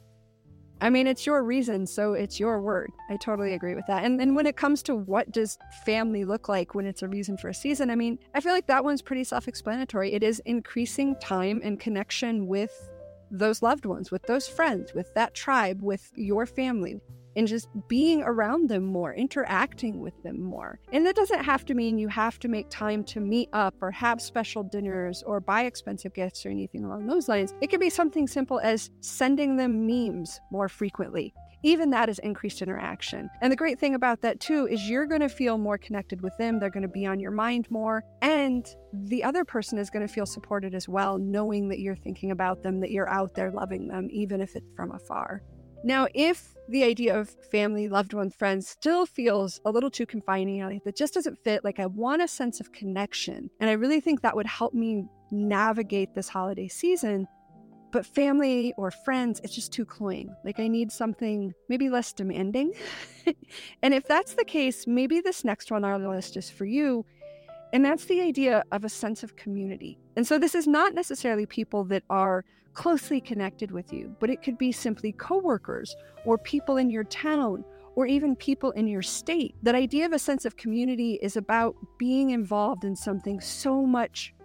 [0.79, 2.91] I mean, it's your reason, so it's your word.
[3.09, 4.03] I totally agree with that.
[4.03, 7.35] And then when it comes to what does family look like when it's a reason
[7.35, 10.13] for a season, I mean, I feel like that one's pretty self explanatory.
[10.13, 12.89] It is increasing time and connection with
[13.31, 17.01] those loved ones, with those friends, with that tribe, with your family
[17.37, 20.79] and just being around them more, interacting with them more.
[20.91, 23.91] And that doesn't have to mean you have to make time to meet up or
[23.91, 27.53] have special dinners or buy expensive gifts or anything along those lines.
[27.61, 31.33] It can be something simple as sending them memes more frequently.
[31.63, 33.29] Even that is increased interaction.
[33.41, 36.37] And the great thing about that, too, is you're going to feel more connected with
[36.37, 36.59] them.
[36.59, 38.03] They're going to be on your mind more.
[38.21, 42.31] And the other person is going to feel supported as well, knowing that you're thinking
[42.31, 45.41] about them, that you're out there loving them, even if it's from afar.
[45.83, 50.61] Now, if the idea of family, loved ones, friends still feels a little too confining,
[50.61, 53.49] like that just doesn't fit, like I want a sense of connection.
[53.59, 57.27] And I really think that would help me navigate this holiday season.
[57.91, 60.35] But family or friends, it's just too cloying.
[60.43, 62.73] Like I need something maybe less demanding.
[63.81, 67.05] and if that's the case, maybe this next one on our list is for you.
[67.71, 69.97] And that's the idea of a sense of community.
[70.15, 72.43] And so this is not necessarily people that are
[72.77, 77.65] closely connected with you, but it could be simply coworkers or people in your town
[77.95, 79.55] or even people in your state.
[79.63, 84.35] That idea of a sense of community is about being involved in something so much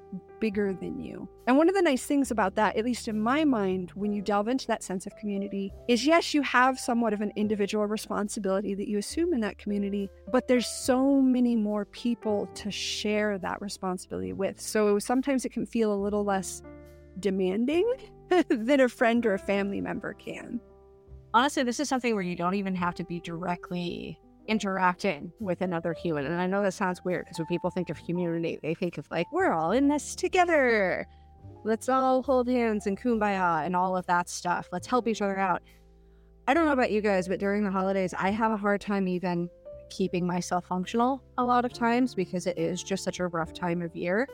[0.41, 1.29] bigger than you.
[1.47, 4.23] And one of the nice things about that, at least in my mind, when you
[4.23, 8.75] delve into that sense of community, is yes, you have somewhat of an individual responsibility
[8.75, 13.61] that you assume in that community, but there's so many more people to share that
[13.61, 14.59] responsibility with.
[14.59, 16.63] So sometimes it can feel a little less
[17.21, 17.87] demanding
[18.49, 20.61] than a friend or a family member can.
[21.35, 24.19] Honestly, this is something where you don't even have to be directly
[24.49, 26.27] interacting with another human.
[26.27, 29.07] And I know that sounds weird because when people think of community, they think of
[29.11, 31.07] like, we're all in this together.
[31.65, 34.69] Let's all hold hands and kumbaya and all of that stuff.
[34.73, 35.63] Let's help each other out.
[36.49, 39.07] I don't know about you guys, but during the holidays, I have a hard time
[39.07, 39.49] even
[39.91, 43.81] keeping myself functional a lot of times because it is just such a rough time
[43.81, 44.27] of year.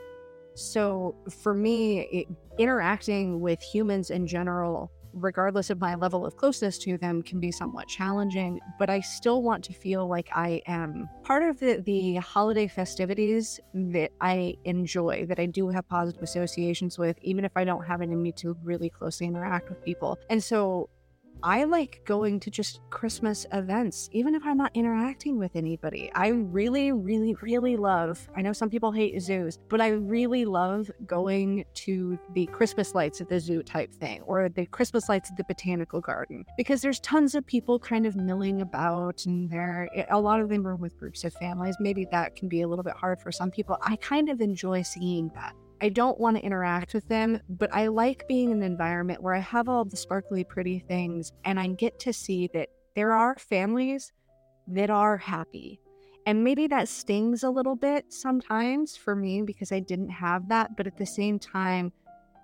[0.59, 2.27] So for me, it,
[2.59, 7.51] interacting with humans in general regardless of my level of closeness to them, can be
[7.51, 8.61] somewhat challenging.
[8.79, 13.61] But I still want to feel like I am part of the, the holiday festivities
[13.75, 18.03] that I enjoy, that I do have positive associations with, even if I don't have
[18.03, 20.19] in me to really closely interact with people.
[20.31, 20.89] And so
[21.43, 26.11] I like going to just Christmas events, even if I'm not interacting with anybody.
[26.15, 30.91] I really, really, really love, I know some people hate zoos, but I really love
[31.07, 35.37] going to the Christmas lights at the zoo type thing or the Christmas lights at
[35.37, 40.07] the botanical garden because there's tons of people kind of milling about and there, eh,
[40.11, 41.77] a lot of them are with groups of families.
[41.79, 43.79] Maybe that can be a little bit hard for some people.
[43.83, 45.55] I kind of enjoy seeing that.
[45.81, 49.35] I don't want to interact with them, but I like being in an environment where
[49.35, 53.37] I have all the sparkly, pretty things and I get to see that there are
[53.37, 54.13] families
[54.67, 55.81] that are happy.
[56.27, 60.77] And maybe that stings a little bit sometimes for me because I didn't have that.
[60.77, 61.93] But at the same time,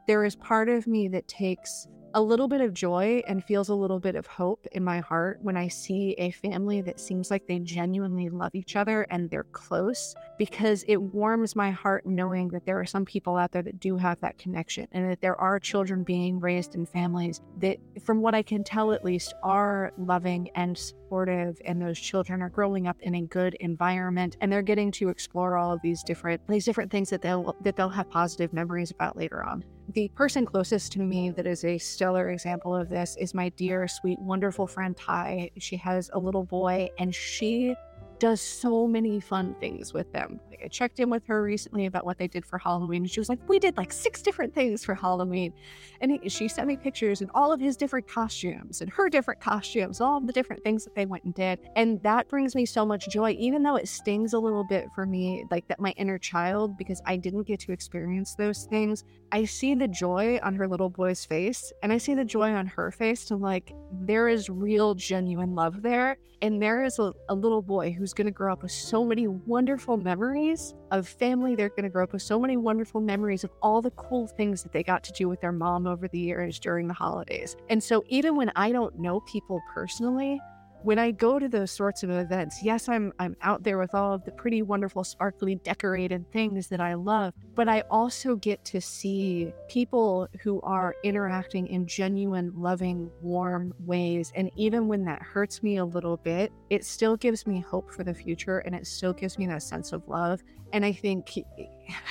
[0.06, 3.74] there is part of me that takes a little bit of joy and feels a
[3.74, 7.48] little bit of hope in my heart when I see a family that seems like
[7.48, 12.64] they genuinely love each other and they're close because it warms my heart knowing that
[12.66, 15.58] there are some people out there that do have that connection and that there are
[15.58, 20.50] children being raised in families that, from what I can tell at least, are loving
[20.54, 24.92] and supportive and those children are growing up in a good environment and they're getting
[24.92, 28.52] to explore all of these different these different things that they'll that they'll have positive
[28.52, 29.64] memories about later on.
[29.92, 33.86] The person closest to me that is a stellar example of this is my dear,
[33.86, 35.50] sweet, wonderful friend Ty.
[35.58, 37.74] She has a little boy and she
[38.18, 40.40] does so many fun things with them.
[40.50, 43.04] Like I checked in with her recently about what they did for Halloween.
[43.06, 45.52] She was like, We did like six different things for Halloween.
[46.00, 49.40] And he, she sent me pictures and all of his different costumes and her different
[49.40, 51.60] costumes, all of the different things that they went and did.
[51.76, 55.06] And that brings me so much joy, even though it stings a little bit for
[55.06, 59.04] me, like that my inner child, because I didn't get to experience those things.
[59.32, 62.66] I see the joy on her little boy's face and I see the joy on
[62.66, 66.16] her face to like, there is real, genuine love there.
[66.42, 69.26] And there is a, a little boy who's going to grow up with so many
[69.26, 71.54] wonderful memories of family.
[71.54, 74.62] They're going to grow up with so many wonderful memories of all the cool things
[74.62, 77.56] that they got to do with their mom over the years during the holidays.
[77.70, 80.38] And so, even when I don't know people personally,
[80.84, 84.12] when I go to those sorts of events, yes, I'm I'm out there with all
[84.12, 88.82] of the pretty wonderful sparkly decorated things that I love, but I also get to
[88.82, 94.30] see people who are interacting in genuine, loving, warm ways.
[94.36, 98.04] And even when that hurts me a little bit, it still gives me hope for
[98.04, 100.42] the future and it still gives me that sense of love.
[100.74, 101.32] And I think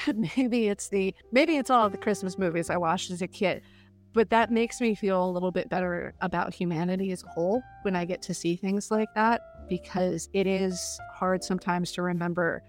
[0.36, 3.62] maybe it's the maybe it's all the Christmas movies I watched as a kid
[4.13, 7.95] but that makes me feel a little bit better about humanity as a whole when
[7.95, 12.63] I get to see things like that, because it is hard sometimes to remember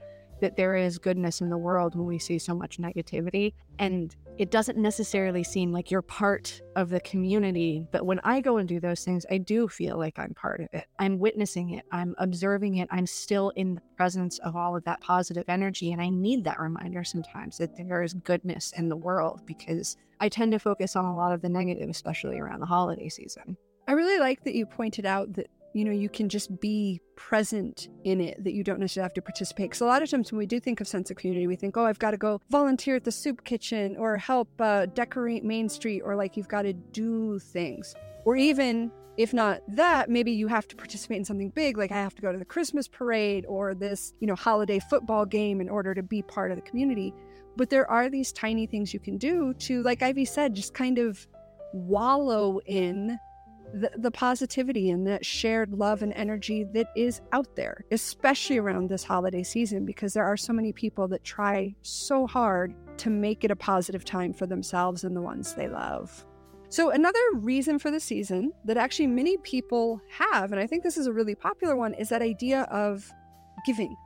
[0.44, 3.54] that there is goodness in the world when we see so much negativity.
[3.78, 7.86] And it doesn't necessarily seem like you're part of the community.
[7.90, 10.68] But when I go and do those things, I do feel like I'm part of
[10.74, 10.84] it.
[10.98, 15.00] I'm witnessing it, I'm observing it, I'm still in the presence of all of that
[15.00, 15.92] positive energy.
[15.92, 20.28] And I need that reminder sometimes that there is goodness in the world because I
[20.28, 23.56] tend to focus on a lot of the negative, especially around the holiday season.
[23.88, 27.88] I really like that you pointed out that you know, you can just be present
[28.04, 29.66] in it, that you don't necessarily have to participate.
[29.66, 31.76] Because a lot of times when we do think of sense of community, we think,
[31.76, 35.68] oh, I've got to go volunteer at the soup kitchen or help uh, decorate Main
[35.68, 37.94] Street, or like you've got to do things.
[38.24, 41.96] Or even if not that, maybe you have to participate in something big, like I
[41.96, 45.68] have to go to the Christmas parade or this, you know, holiday football game in
[45.68, 47.14] order to be part of the community.
[47.56, 50.98] But there are these tiny things you can do to, like Ivy said, just kind
[50.98, 51.26] of
[51.72, 53.18] wallow in
[53.74, 58.88] the, the positivity and that shared love and energy that is out there, especially around
[58.88, 63.42] this holiday season, because there are so many people that try so hard to make
[63.44, 66.24] it a positive time for themselves and the ones they love.
[66.68, 70.96] So, another reason for the season that actually many people have, and I think this
[70.96, 73.08] is a really popular one, is that idea of
[73.66, 73.96] giving.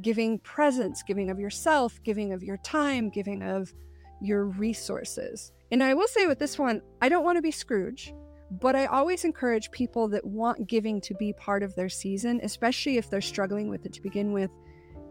[0.00, 3.74] Giving presents, giving of yourself, giving of your time, giving of
[4.22, 5.52] your resources.
[5.70, 8.14] And I will say with this one, I don't want to be Scrooge.
[8.50, 12.96] But I always encourage people that want giving to be part of their season, especially
[12.96, 14.50] if they're struggling with it to begin with,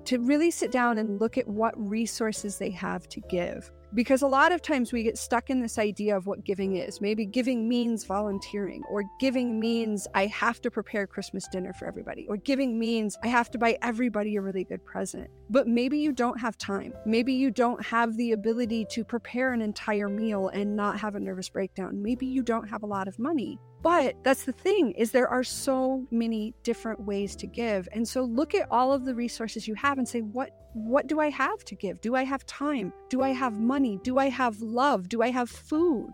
[0.06, 4.28] to really sit down and look at what resources they have to give because a
[4.28, 7.02] lot of times we get stuck in this idea of what giving is.
[7.02, 12.26] Maybe giving means volunteering, or giving means I have to prepare Christmas dinner for everybody,
[12.30, 15.30] or giving means I have to buy everybody a really good present.
[15.50, 16.94] But maybe you don't have time.
[17.06, 21.20] Maybe you don't have the ability to prepare an entire meal and not have a
[21.20, 22.02] nervous breakdown.
[22.02, 23.60] Maybe you don't have a lot of money.
[23.82, 27.88] But that's the thing is there are so many different ways to give.
[27.94, 31.20] And so look at all of the resources you have and say what what do
[31.20, 32.00] I have to give?
[32.00, 32.94] Do I have time?
[33.10, 34.00] Do I have money?
[34.04, 35.10] Do I have love?
[35.10, 36.12] Do I have food?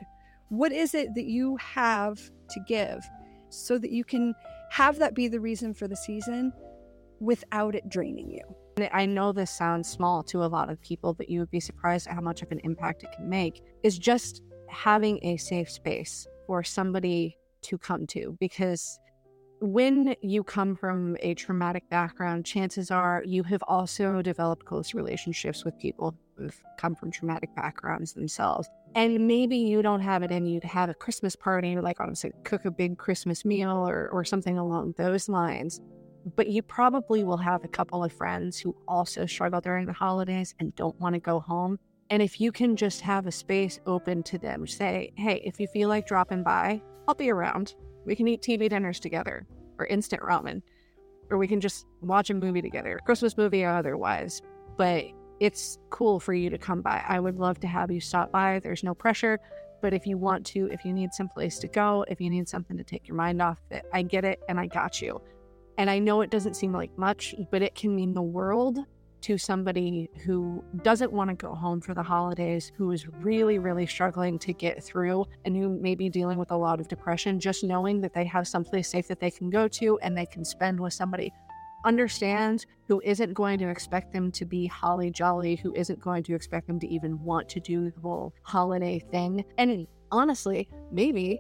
[0.49, 2.17] What is it that you have
[2.49, 3.03] to give
[3.49, 4.33] so that you can
[4.71, 6.53] have that be the reason for the season
[7.19, 8.89] without it draining you?
[8.93, 12.07] I know this sounds small to a lot of people, but you would be surprised
[12.07, 13.61] at how much of an impact it can make.
[13.83, 18.99] Is just having a safe space for somebody to come to because
[19.59, 25.63] when you come from a traumatic background, chances are you have also developed close relationships
[25.63, 28.67] with people who've come from traumatic backgrounds themselves.
[28.95, 32.31] And maybe you don't have it in you to have a Christmas party, like honestly,
[32.43, 35.81] cook a big Christmas meal or, or something along those lines.
[36.35, 40.55] But you probably will have a couple of friends who also struggle during the holidays
[40.59, 41.77] and don't want to go home.
[42.09, 45.67] And if you can just have a space open to them, say, hey, if you
[45.67, 47.75] feel like dropping by, I'll be around.
[48.05, 49.45] We can eat TV dinners together
[49.77, 50.61] or instant ramen,
[51.29, 54.41] or we can just watch a movie together, Christmas movie or otherwise.
[54.77, 55.05] But
[55.39, 57.03] it's cool for you to come by.
[57.07, 58.59] I would love to have you stop by.
[58.59, 59.39] There's no pressure.
[59.81, 62.47] But if you want to, if you need some place to go, if you need
[62.47, 65.21] something to take your mind off it, I get it and I got you.
[65.77, 68.79] And I know it doesn't seem like much, but it can mean the world
[69.21, 73.87] to somebody who doesn't want to go home for the holidays, who is really, really
[73.87, 77.63] struggling to get through, and who may be dealing with a lot of depression, just
[77.63, 80.79] knowing that they have someplace safe that they can go to and they can spend
[80.79, 81.31] with somebody
[81.85, 86.35] understands, who isn't going to expect them to be holly jolly, who isn't going to
[86.35, 89.45] expect them to even want to do the whole holiday thing.
[89.57, 91.39] And honestly, maybe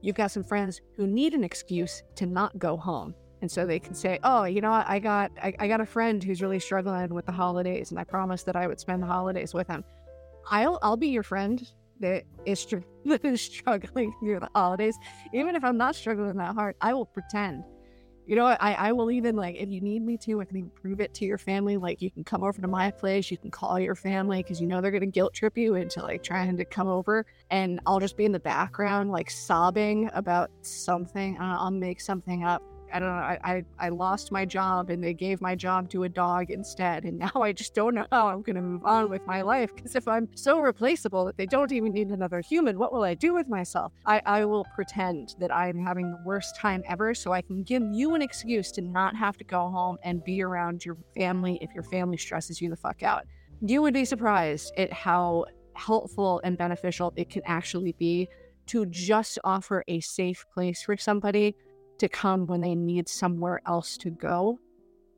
[0.00, 3.14] you've got some friends who need an excuse to not go home.
[3.42, 4.88] And so they can say, "Oh, you know, what?
[4.88, 8.04] I got I, I got a friend who's really struggling with the holidays, and I
[8.04, 9.84] promised that I would spend the holidays with him.
[10.50, 11.62] I'll I'll be your friend
[12.00, 12.66] that is,
[13.04, 14.96] that is struggling through the holidays.
[15.34, 17.64] Even if I'm not struggling that hard, I will pretend
[18.26, 20.70] you know, I, I will even like if you need me to, I can even
[20.70, 21.76] prove it to your family.
[21.76, 24.66] Like you can come over to my place, you can call your family because you
[24.68, 28.16] know they're gonna guilt trip you into like trying to come over, and I'll just
[28.16, 31.36] be in the background like sobbing about something.
[31.40, 32.62] I'll make something up,
[32.92, 33.14] I don't know.
[33.14, 37.04] I, I, I lost my job and they gave my job to a dog instead.
[37.04, 39.74] And now I just don't know how I'm going to move on with my life.
[39.74, 43.14] Because if I'm so replaceable that they don't even need another human, what will I
[43.14, 43.92] do with myself?
[44.06, 47.82] I, I will pretend that I'm having the worst time ever so I can give
[47.90, 51.72] you an excuse to not have to go home and be around your family if
[51.74, 53.24] your family stresses you the fuck out.
[53.60, 58.28] You would be surprised at how helpful and beneficial it can actually be
[58.66, 61.54] to just offer a safe place for somebody
[62.02, 64.58] to come when they need somewhere else to go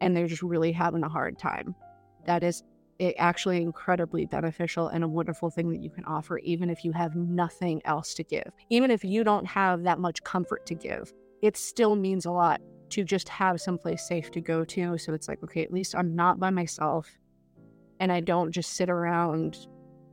[0.02, 1.74] and they're just really having a hard time.
[2.26, 2.62] That is
[2.98, 6.92] it actually incredibly beneficial and a wonderful thing that you can offer, even if you
[6.92, 8.52] have nothing else to give.
[8.68, 11.10] Even if you don't have that much comfort to give,
[11.40, 12.60] it still means a lot
[12.90, 14.98] to just have someplace safe to go to.
[14.98, 17.10] So it's like, okay, at least I'm not by myself
[17.98, 19.56] and I don't just sit around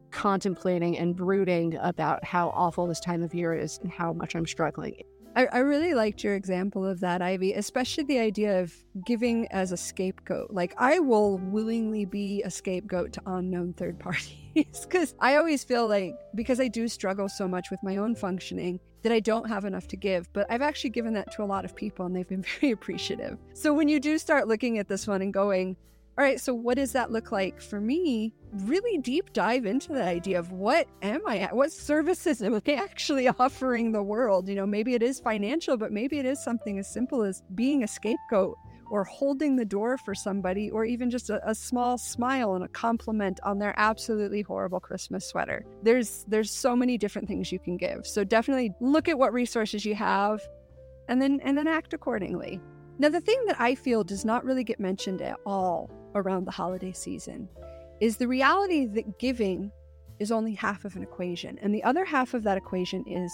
[0.10, 4.48] contemplating and brooding about how awful this time of year is and how much I'm
[4.48, 5.04] struggling.
[5.36, 8.74] I, I really liked your example of that, Ivy, especially the idea of
[9.06, 10.52] giving as a scapegoat.
[10.52, 14.36] Like, I will willingly be a scapegoat to unknown third parties
[14.84, 18.80] because I always feel like, because I do struggle so much with my own functioning,
[19.04, 20.32] that I don't have enough to give.
[20.34, 23.38] But I've actually given that to a lot of people and they've been very appreciative.
[23.54, 25.76] So when you do start looking at this one and going,
[26.22, 28.32] all right, so what does that look like for me?
[28.54, 31.56] Really deep dive into the idea of what am I at?
[31.56, 34.48] What services am I actually offering the world?
[34.48, 37.84] You know, maybe it is financial, but maybe it is something as simple as being
[37.84, 38.56] a scapegoat
[38.92, 42.68] or holding the door for somebody or even just a, a, small smile and a
[42.68, 47.78] compliment on their absolutely horrible christmas sweater there's there's so many different things you can
[47.78, 50.42] give so definitely look at what resources you have
[51.08, 52.60] and then and then act accordingly
[53.00, 56.52] now the thing that i feel does not really get mentioned at all around the
[56.52, 57.48] holiday season
[58.00, 59.72] is the reality that giving
[60.20, 61.58] is only half of an equation.
[61.62, 63.32] And the other half of that equation is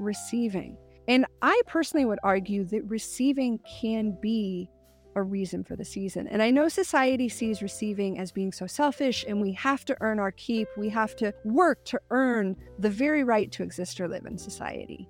[0.00, 0.76] receiving.
[1.08, 4.68] And I personally would argue that receiving can be
[5.16, 6.28] a reason for the season.
[6.28, 10.20] And I know society sees receiving as being so selfish and we have to earn
[10.20, 10.68] our keep.
[10.76, 15.08] We have to work to earn the very right to exist or live in society.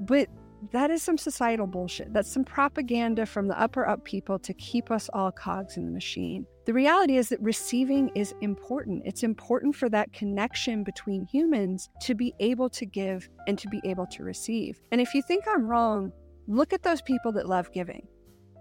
[0.00, 0.28] But
[0.72, 2.12] that is some societal bullshit.
[2.12, 5.92] That's some propaganda from the upper up people to keep us all cogs in the
[5.92, 6.46] machine.
[6.66, 9.02] The reality is that receiving is important.
[9.04, 13.80] It's important for that connection between humans to be able to give and to be
[13.84, 14.80] able to receive.
[14.92, 16.12] And if you think I'm wrong,
[16.46, 18.06] look at those people that love giving.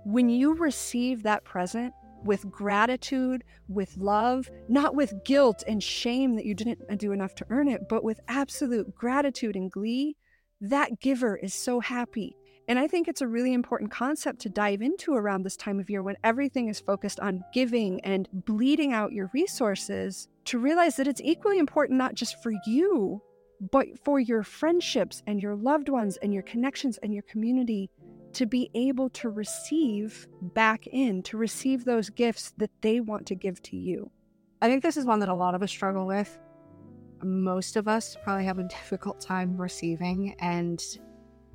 [0.05, 1.93] When you receive that present,
[2.23, 7.45] with gratitude, with love, not with guilt and shame that you didn't do enough to
[7.49, 10.15] earn it, but with absolute gratitude and glee,
[10.63, 12.37] that giver is so happy.
[12.69, 15.89] And I think it's a really important concept to dive into around this time of
[15.89, 21.07] year when everything is focused on giving and bleeding out your resources to realize that
[21.07, 23.21] it's equally important not just for you,
[23.71, 27.89] but for your friendships and your loved ones and your connections and your community
[28.31, 33.35] to be able to receive back in, to receive those gifts that they want to
[33.35, 34.09] give to you.
[34.61, 36.39] I think this is one that a lot of us struggle with
[37.25, 40.35] most of us probably have a difficult time receiving.
[40.39, 40.83] And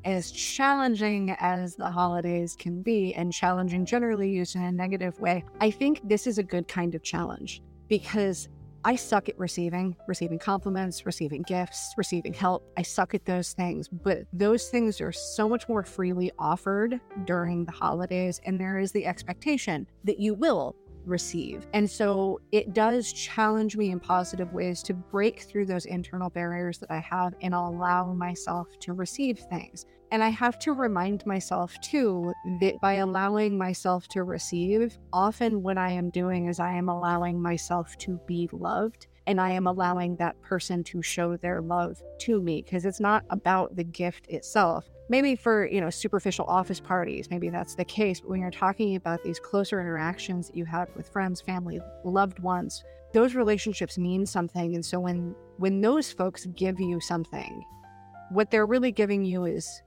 [0.05, 5.45] as challenging as the holidays can be, and challenging generally used in a negative way,
[5.61, 8.49] I think this is a good kind of challenge because
[8.85, 12.65] I suck at receiving, receiving compliments, receiving gifts, receiving help.
[12.77, 17.65] I suck at those things, but those things are so much more freely offered during
[17.65, 18.41] the holidays.
[18.47, 20.77] And there is the expectation that you will
[21.09, 21.67] receive.
[21.73, 26.79] And so it does challenge me in positive ways to break through those internal barriers
[26.79, 29.87] that I have and allow myself to receive things.
[30.11, 35.77] And I have to remind myself too that by allowing myself to receive, often what
[35.77, 40.17] I am doing is I am allowing myself to be loved and I am allowing
[40.17, 44.89] that person to show their love to me because it's not about the gift itself
[45.11, 48.97] maybe for you know superficial office parties maybe that's the case but when you're talking
[48.97, 54.25] about these closer interactions that you have with friends family loved ones those relationships mean
[54.25, 57.63] something and so when when those folks give you something
[58.31, 59.83] what they're really giving you is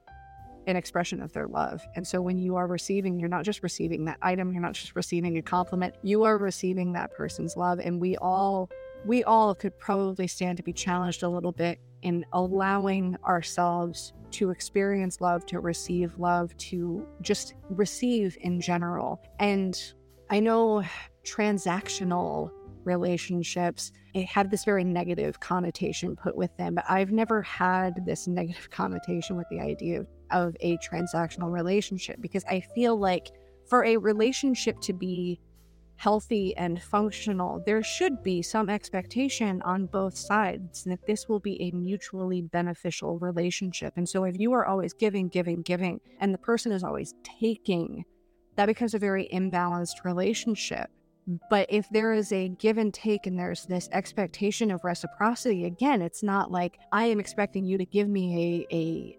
[0.67, 1.81] an expression of their love.
[1.95, 4.95] And so when you are receiving, you're not just receiving that item, you're not just
[4.95, 7.79] receiving a compliment, you are receiving that person's love.
[7.79, 8.69] And we all
[9.05, 14.49] we all could probably stand to be challenged a little bit in allowing ourselves to
[14.49, 19.21] experience love, to receive love, to just receive in general.
[19.39, 19.79] And
[20.29, 20.83] I know
[21.25, 22.51] transactional
[22.83, 23.91] relationships
[24.27, 29.35] have this very negative connotation put with them, but I've never had this negative connotation
[29.35, 33.27] with the idea of a transactional relationship because I feel like
[33.67, 35.39] for a relationship to be
[36.01, 41.61] healthy and functional, there should be some expectation on both sides that this will be
[41.61, 43.93] a mutually beneficial relationship.
[43.97, 48.03] And so if you are always giving, giving, giving, and the person is always taking,
[48.55, 50.89] that becomes a very imbalanced relationship.
[51.51, 56.01] But if there is a give and take and there's this expectation of reciprocity, again,
[56.01, 59.17] it's not like I am expecting you to give me a, a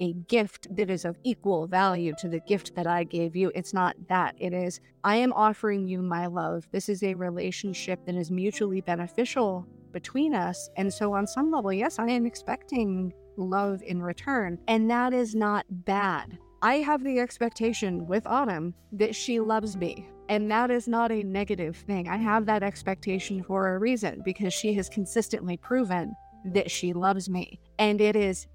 [0.00, 3.50] a gift that is of equal value to the gift that I gave you.
[3.54, 4.34] It's not that.
[4.38, 6.68] It is, I am offering you my love.
[6.70, 10.70] This is a relationship that is mutually beneficial between us.
[10.76, 14.58] And so, on some level, yes, I am expecting love in return.
[14.68, 16.38] And that is not bad.
[16.60, 20.08] I have the expectation with Autumn that she loves me.
[20.28, 22.08] And that is not a negative thing.
[22.08, 27.30] I have that expectation for a reason because she has consistently proven that she loves
[27.30, 27.60] me.
[27.78, 28.46] And it is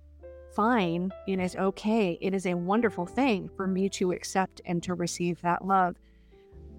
[0.56, 1.12] fine.
[1.28, 2.18] It is okay.
[2.22, 5.96] It is a wonderful thing for me to accept and to receive that love.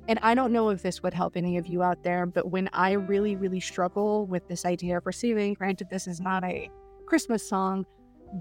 [0.06, 2.68] And I don't know if this would help any of you out there, but when
[2.72, 6.70] I really, really struggle with this idea of receiving, granted, this is not a
[7.06, 7.86] Christmas song,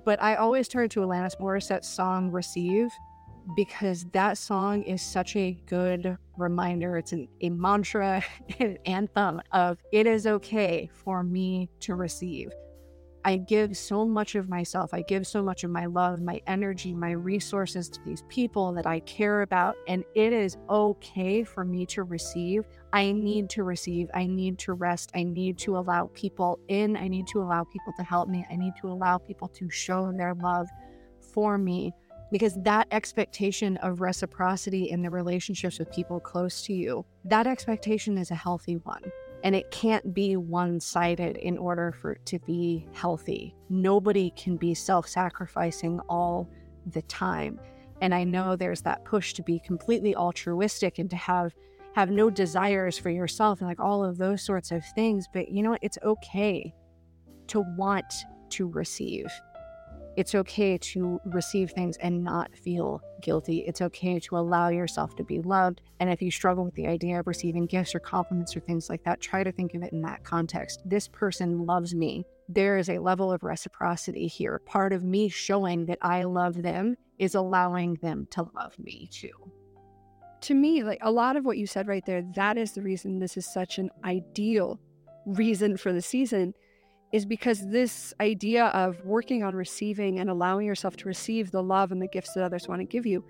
[0.05, 2.89] but I always turn to Alanis Morissette's song Receive
[3.55, 6.97] because that song is such a good reminder.
[6.97, 8.23] It's an, a mantra,
[8.59, 12.51] an anthem of it is okay for me to receive.
[13.25, 14.93] I give so much of myself.
[14.93, 18.85] I give so much of my love, my energy, my resources to these people that
[18.85, 19.75] I care about.
[19.87, 22.65] And it is okay for me to receive.
[22.91, 24.09] I need to receive.
[24.13, 25.11] I need to rest.
[25.15, 26.97] I need to allow people in.
[26.97, 28.45] I need to allow people to help me.
[28.51, 30.67] I need to allow people to show their love
[31.21, 31.93] for me
[32.33, 38.17] because that expectation of reciprocity in the relationships with people close to you, that expectation
[38.17, 39.03] is a healthy one.
[39.43, 43.55] And it can't be one sided in order for it to be healthy.
[43.69, 46.49] Nobody can be self sacrificing all
[46.87, 47.59] the time.
[48.01, 51.53] And I know there's that push to be completely altruistic and to have
[51.93, 55.27] have no desires for yourself and like all of those sorts of things.
[55.31, 55.83] But you know what?
[55.83, 56.73] It's okay
[57.47, 58.11] to want
[58.49, 59.27] to receive
[60.15, 63.59] it's okay to receive things and not feel guilty.
[63.59, 65.81] It's okay to allow yourself to be loved.
[65.99, 69.03] And if you struggle with the idea of receiving gifts or compliments or things like
[69.05, 70.81] that, try to think of it in that context.
[70.85, 72.25] This person loves me.
[72.47, 74.61] There is a level of reciprocity here.
[74.65, 79.51] Part of me showing that I love them is allowing them to love me too.
[80.41, 83.17] To me, like a lot of what you said right there, that is the reason
[83.17, 84.79] this is such an ideal
[85.25, 86.53] reason for the season
[87.13, 91.91] is because this idea of working on receiving and allowing yourself to receive the love
[91.91, 93.23] and the gifts that others want to give you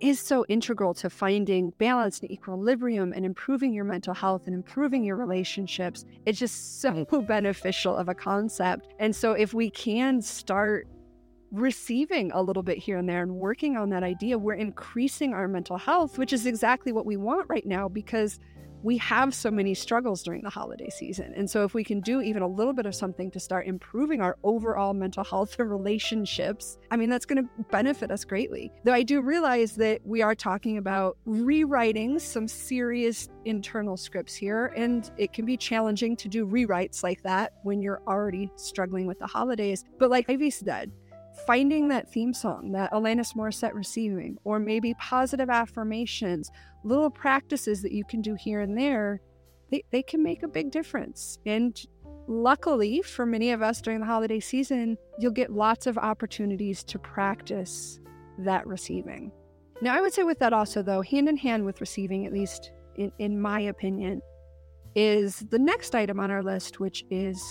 [0.00, 5.04] is so integral to finding balance and equilibrium and improving your mental health and improving
[5.04, 6.04] your relationships.
[6.24, 8.88] It's just so beneficial of a concept.
[8.98, 10.88] And so, if we can start
[11.52, 15.46] receiving a little bit here and there and working on that idea, we're increasing our
[15.46, 18.38] mental health, which is exactly what we want right now because
[18.86, 21.34] we have so many struggles during the holiday season.
[21.34, 24.20] And so, if we can do even a little bit of something to start improving
[24.20, 28.70] our overall mental health and relationships, I mean, that's going to benefit us greatly.
[28.84, 34.66] Though I do realize that we are talking about rewriting some serious internal scripts here,
[34.76, 39.18] and it can be challenging to do rewrites like that when you're already struggling with
[39.18, 39.84] the holidays.
[39.98, 40.92] But, like Ivy said,
[41.46, 46.50] finding that theme song that Alanis Morissette receiving, or maybe positive affirmations,
[46.84, 49.20] little practices that you can do here and there,
[49.70, 51.38] they, they can make a big difference.
[51.46, 51.78] And
[52.28, 56.98] luckily for many of us during the holiday season, you'll get lots of opportunities to
[56.98, 58.00] practice
[58.38, 59.32] that receiving.
[59.82, 62.72] Now, I would say with that also, though, hand in hand with receiving, at least
[62.96, 64.22] in, in my opinion,
[64.94, 67.42] is the next item on our list, which is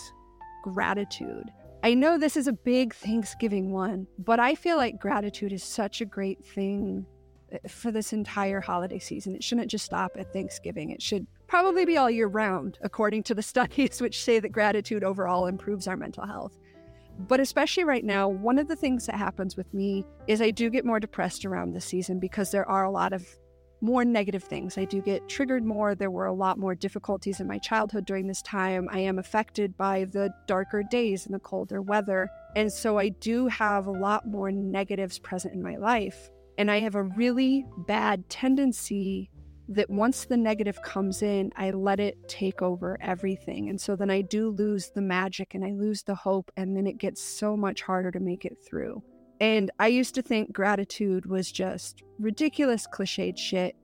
[0.64, 1.46] gratitude.
[1.86, 6.02] I know this is a big Thanksgiving one, but I feel like gratitude is such
[6.02, 7.06] a great thing
[7.52, 9.36] eh, for this entire holiday season.
[9.36, 10.90] It shouldn't just stop at Thanksgiving.
[10.90, 15.04] It should probably be all year round, according to the studies which say that gratitude
[15.04, 16.58] overall improves our mental health.
[17.20, 20.72] But especially right now, one of the things that happens with me is I do
[20.72, 23.28] get more depressed around this season because there are a lot of
[23.86, 24.78] more negative things.
[24.78, 25.94] I do get triggered more.
[25.94, 28.90] There were a lot more difficulties in my childhood during this time.
[28.92, 32.28] I am affected by the darker days and the colder weather.
[32.56, 36.32] And so I do have a lot more negatives present in my life.
[36.58, 39.30] And I have a really bad tendency
[39.68, 43.70] that once the negative comes in, I let it take over everything.
[43.70, 46.52] And so then I do lose the magic and I lose the hope.
[46.58, 49.04] And then it gets so much harder to make it through.
[49.40, 53.76] And I used to think gratitude was just ridiculous, cliched shit.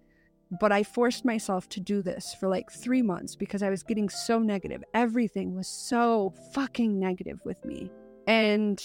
[0.59, 4.09] But I forced myself to do this for like three months because I was getting
[4.09, 4.83] so negative.
[4.93, 7.89] Everything was so fucking negative with me.
[8.27, 8.81] And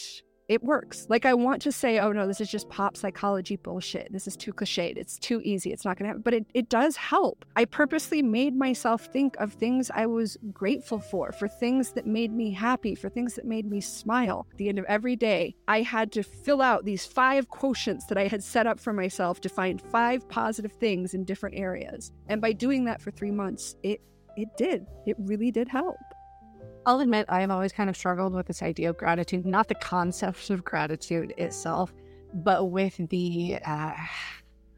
[0.48, 1.06] it works.
[1.08, 4.12] Like I want to say, oh no, this is just pop psychology bullshit.
[4.12, 4.96] This is too cliched.
[4.96, 5.72] It's too easy.
[5.72, 6.22] It's not gonna happen.
[6.22, 7.44] But it, it does help.
[7.56, 12.32] I purposely made myself think of things I was grateful for, for things that made
[12.32, 14.46] me happy, for things that made me smile.
[14.52, 18.18] At the end of every day, I had to fill out these five quotients that
[18.18, 22.12] I had set up for myself to find five positive things in different areas.
[22.28, 24.00] And by doing that for three months, it
[24.36, 24.86] it did.
[25.06, 25.96] It really did help.
[26.86, 29.74] I'll admit I have always kind of struggled with this idea of gratitude, not the
[29.74, 31.92] concept of gratitude itself,
[32.32, 33.92] but with the, uh,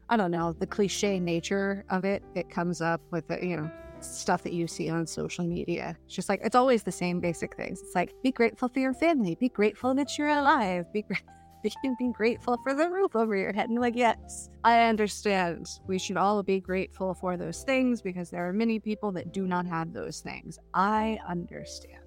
[0.09, 2.23] I don't know, the cliche nature of it.
[2.33, 3.69] It comes up with, the, you know,
[4.01, 5.95] stuff that you see on social media.
[6.07, 7.79] It's just like, it's always the same basic things.
[7.79, 11.05] It's like, be grateful for your family, be grateful that you're alive, be
[11.63, 13.69] be grateful for the roof over your head.
[13.69, 15.67] And like, yes, I understand.
[15.85, 19.45] We should all be grateful for those things because there are many people that do
[19.45, 20.57] not have those things.
[20.73, 21.98] I understand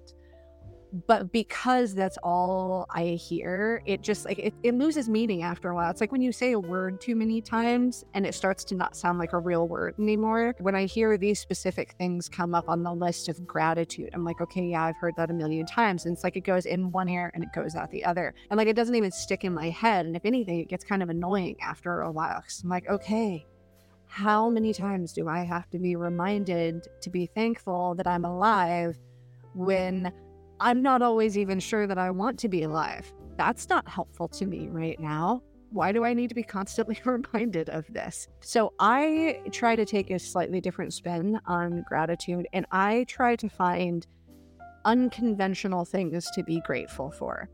[1.07, 5.75] but because that's all I hear, it just like it, it loses meaning after a
[5.75, 5.89] while.
[5.89, 8.95] It's like when you say a word too many times and it starts to not
[8.95, 10.53] sound like a real word anymore.
[10.59, 14.39] When I hear these specific things come up on the list of gratitude, I'm like,
[14.39, 16.05] okay, yeah, I've heard that a million times.
[16.05, 18.35] And it's like it goes in one ear and it goes out the other.
[18.51, 20.05] And like it doesn't even stick in my head.
[20.05, 22.43] And if anything, it gets kind of annoying after a while.
[22.63, 23.47] I'm like, okay,
[24.05, 28.95] how many times do I have to be reminded to be thankful that I'm alive
[29.55, 30.11] when
[30.63, 33.11] I'm not always even sure that I want to be alive.
[33.35, 35.43] That's not helpful to me right now.
[35.71, 38.29] Why do I need to be constantly reminded of this?
[38.39, 43.49] So I try to take a slightly different spin on gratitude and I try to
[43.49, 44.07] find
[44.85, 47.49] unconventional things to be grateful for.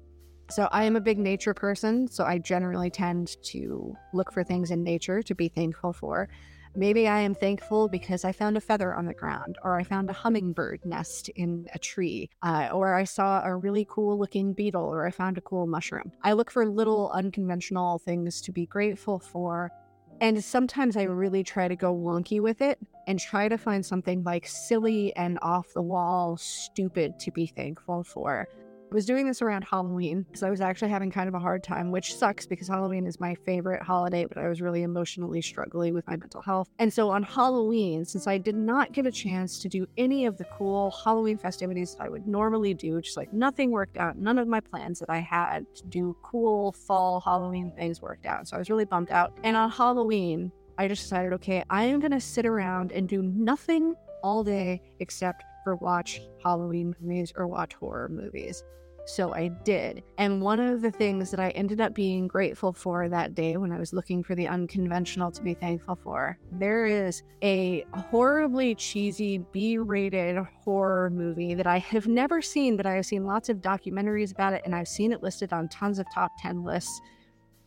[0.50, 4.72] So I am a big nature person, so I generally tend to look for things
[4.72, 6.28] in nature to be thankful for.
[6.76, 10.10] Maybe I am thankful because I found a feather on the ground, or I found
[10.10, 14.86] a hummingbird nest in a tree, uh, or I saw a really cool looking beetle,
[14.86, 16.12] or I found a cool mushroom.
[16.24, 19.72] I look for little unconventional things to be grateful for.
[20.20, 24.24] And sometimes I really try to go wonky with it and try to find something
[24.24, 28.48] like silly and off the wall, stupid to be thankful for.
[28.92, 31.64] I was doing this around Halloween because I was actually having kind of a hard
[31.64, 35.94] time, which sucks because Halloween is my favorite holiday, but I was really emotionally struggling
[35.94, 36.70] with my mental health.
[36.80, 40.40] And so on Halloween, since I did not get a chance to do any of
[40.40, 44.40] the cool Halloween festivities that I would normally do, just like nothing worked out, none
[44.40, 48.48] of my plans that I had to do cool fall Halloween things worked out.
[48.48, 49.38] So I was really bummed out.
[49.44, 53.22] And on Halloween, I just decided, okay, I am going to sit around and do
[53.22, 58.64] nothing all day except for watch Halloween movies or watch horror movies.
[59.10, 60.04] So I did.
[60.20, 63.72] And one of the things that I ended up being grateful for that day when
[63.72, 69.40] I was looking for the unconventional to be thankful for, there is a horribly cheesy
[69.52, 73.58] B rated horror movie that I have never seen, but I have seen lots of
[73.58, 77.02] documentaries about it and I've seen it listed on tons of top 10 lists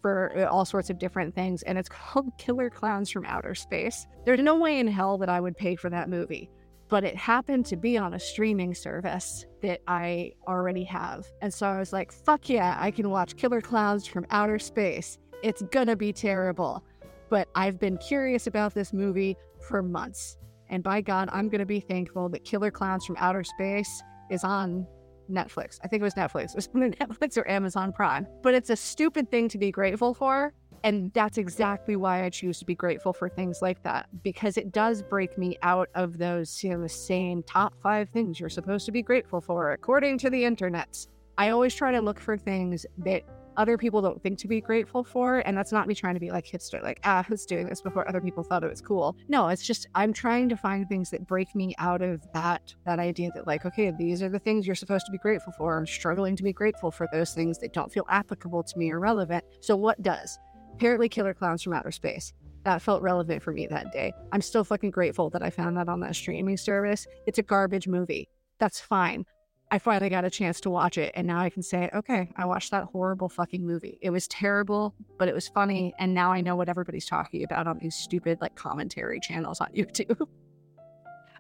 [0.01, 1.65] for uh, all sorts of different things.
[1.65, 4.07] And it's called Killer Klowns from Outer Space.
[4.25, 6.51] There's no way in hell that I would pay for that movie
[6.93, 11.25] but it happened to be on a streaming service that I already have.
[11.41, 15.17] And so I was like, fuck yeah, I can watch Killer Klowns from Outer Space.
[15.43, 16.85] It's gonna be terrible.
[17.31, 20.37] But I've been curious about this movie for months.
[20.69, 24.87] And by God, I'm gonna be thankful that Killer Klowns from Outer Space is on
[25.31, 25.79] Netflix.
[25.83, 26.51] I think it was Netflix.
[26.51, 28.27] It was Netflix or Amazon Prime.
[28.43, 30.53] But it's a stupid thing to be grateful for
[30.85, 34.73] and that's exactly why I choose to be grateful for things like that, because it
[34.73, 38.93] does break me out of those, you know, same top five things you're supposed to
[38.93, 41.07] be grateful for, according to the internet.
[41.39, 43.23] I always try to look for things that
[43.57, 45.41] other people don't think to be grateful for.
[45.41, 48.09] And that's not me trying to be like hipster, like, ah, who's doing this before
[48.09, 49.17] other people thought it was cool.
[49.29, 52.99] No, it's just I'm trying to find things that break me out of that that
[52.99, 55.77] idea that like, okay, these are the things you're supposed to be grateful for.
[55.77, 59.01] I'm struggling to be grateful for those things that don't feel applicable to me or
[59.01, 59.45] relevant.
[59.61, 60.39] So what does?
[60.75, 62.33] Apparently Killer Klowns from Outer Space.
[62.65, 64.13] That felt relevant for me that day.
[64.33, 67.07] I'm still fucking grateful that I found that on that streaming service.
[67.27, 68.29] It's a garbage movie.
[68.59, 69.25] That's fine.
[69.73, 71.13] I finally got a chance to watch it.
[71.15, 73.99] And now I can say, okay, I watched that horrible fucking movie.
[74.03, 75.95] It was terrible, but it was funny.
[75.99, 79.69] And now I know what everybody's talking about on these stupid like commentary channels on
[79.75, 80.29] YouTube.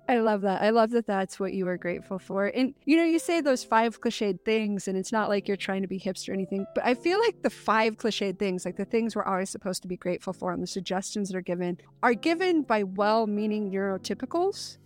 [0.08, 0.62] I love that.
[0.62, 2.46] I love that that's what you are grateful for.
[2.46, 5.82] And you know, you say those five cliched things, and it's not like you're trying
[5.82, 8.84] to be hipster or anything, but I feel like the five cliched things, like the
[8.84, 12.14] things we're always supposed to be grateful for and the suggestions that are given, are
[12.14, 14.78] given by well meaning neurotypicals.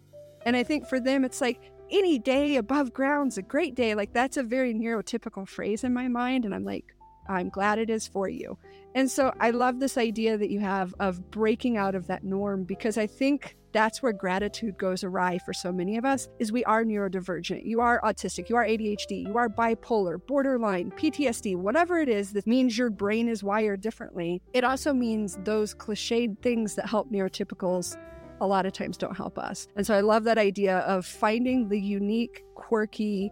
[0.44, 3.94] And I think for them, it's like, any day above ground's a great day.
[3.94, 6.44] Like that's a very neurotypical phrase in my mind.
[6.44, 6.95] And I'm like,
[7.28, 8.58] I'm glad it is for you.
[8.94, 12.64] And so I love this idea that you have of breaking out of that norm
[12.64, 16.64] because I think that's where gratitude goes awry for so many of us is we
[16.64, 17.66] are neurodivergent.
[17.66, 22.46] You are autistic, you are ADHD, you are bipolar, borderline, PTSD, whatever it is that
[22.46, 24.40] means your brain is wired differently.
[24.54, 27.98] It also means those cliched things that help neurotypicals
[28.40, 29.68] a lot of times don't help us.
[29.76, 33.30] And so I love that idea of finding the unique, quirky,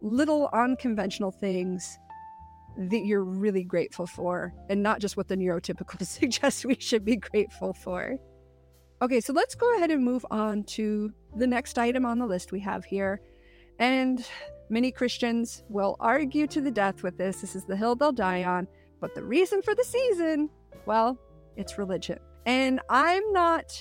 [0.00, 1.98] little unconventional things
[2.76, 7.16] that you're really grateful for and not just what the neurotypical suggests we should be
[7.16, 8.16] grateful for.
[9.02, 12.52] Okay, so let's go ahead and move on to the next item on the list
[12.52, 13.20] we have here.
[13.78, 14.24] And
[14.70, 17.40] many Christians will argue to the death with this.
[17.40, 18.68] This is the hill they'll die on.
[19.00, 20.48] But the reason for the season,
[20.86, 21.18] well,
[21.56, 22.18] it's religion.
[22.46, 23.72] And I'm not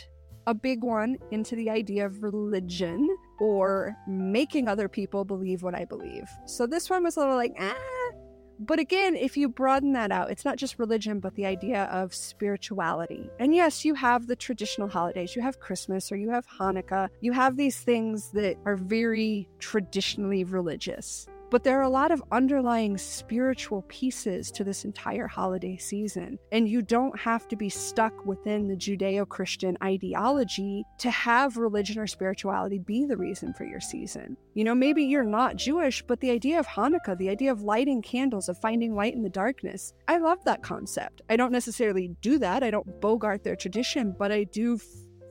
[0.47, 3.07] a big one into the idea of religion
[3.39, 6.27] or making other people believe what I believe.
[6.47, 8.00] So this one was a little like, ah.
[8.63, 12.13] But again, if you broaden that out, it's not just religion, but the idea of
[12.13, 13.27] spirituality.
[13.39, 15.35] And yes, you have the traditional holidays.
[15.35, 17.09] You have Christmas or you have Hanukkah.
[17.21, 21.27] You have these things that are very traditionally religious.
[21.51, 26.39] But there are a lot of underlying spiritual pieces to this entire holiday season.
[26.53, 31.99] And you don't have to be stuck within the Judeo Christian ideology to have religion
[31.99, 34.37] or spirituality be the reason for your season.
[34.53, 38.01] You know, maybe you're not Jewish, but the idea of Hanukkah, the idea of lighting
[38.01, 41.21] candles, of finding light in the darkness, I love that concept.
[41.29, 44.77] I don't necessarily do that, I don't bogart their tradition, but I do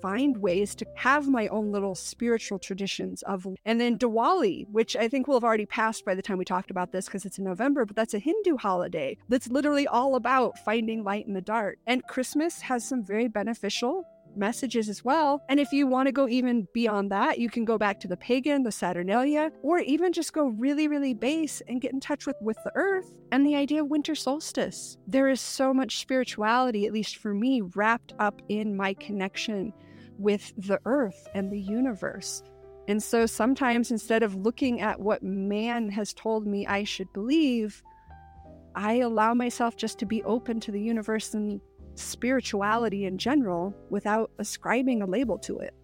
[0.01, 5.09] find ways to have my own little spiritual traditions of and then Diwali, which I
[5.09, 7.45] think will have already passed by the time we talked about this because it's in
[7.45, 11.79] November, but that's a Hindu holiday that's literally all about finding light in the dark.
[11.87, 14.05] And Christmas has some very beneficial
[14.37, 15.43] messages as well.
[15.49, 18.17] And if you want to go even beyond that, you can go back to the
[18.17, 22.37] pagan, the Saturnalia, or even just go really, really base and get in touch with,
[22.41, 24.97] with the earth and the idea of winter solstice.
[25.07, 29.73] There is so much spirituality, at least for me, wrapped up in my connection
[30.21, 32.43] with the earth and the universe.
[32.89, 37.83] And so sometimes instead of looking at what man has told me I should believe,
[38.75, 41.61] I allow myself just to be open to the universe and
[41.95, 45.75] spirituality in general without ascribing a label to it.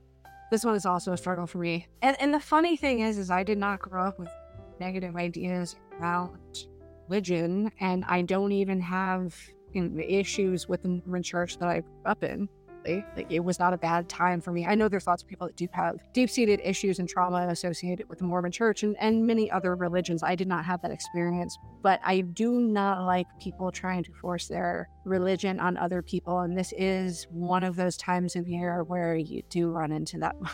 [0.50, 1.88] This one is also a struggle for me.
[2.02, 4.30] And and the funny thing is is I did not grow up with
[4.78, 6.38] negative ideas about
[7.08, 9.34] religion and I don't even have
[9.72, 12.48] you know, issues with the Mormon church that I grew up in.
[13.16, 14.66] Like it was not a bad time for me.
[14.66, 18.08] I know there's lots of people that do have deep seated issues and trauma associated
[18.08, 20.22] with the Mormon church and, and many other religions.
[20.22, 24.48] I did not have that experience, but I do not like people trying to force
[24.48, 26.40] their religion on other people.
[26.40, 30.36] And this is one of those times of year where you do run into that.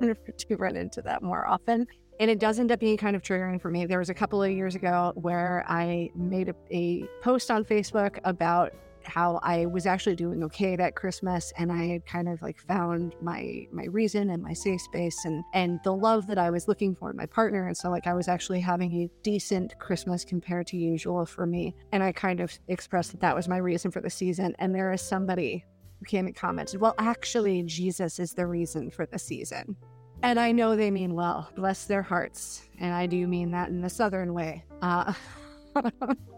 [0.00, 1.86] do run into that more often.
[2.18, 3.86] And it does end up being kind of triggering for me.
[3.86, 8.18] There was a couple of years ago where I made a, a post on Facebook
[8.24, 8.72] about
[9.04, 13.14] how I was actually doing okay that Christmas and I had kind of like found
[13.20, 16.94] my my reason and my safe space and and the love that I was looking
[16.94, 20.66] for in my partner and so like I was actually having a decent Christmas compared
[20.68, 24.00] to usual for me and I kind of expressed that that was my reason for
[24.00, 25.64] the season and there is somebody
[25.98, 29.76] who came and commented well actually Jesus is the reason for the season.
[30.22, 33.80] And I know they mean well bless their hearts and I do mean that in
[33.80, 34.64] the southern way.
[34.82, 35.12] Uh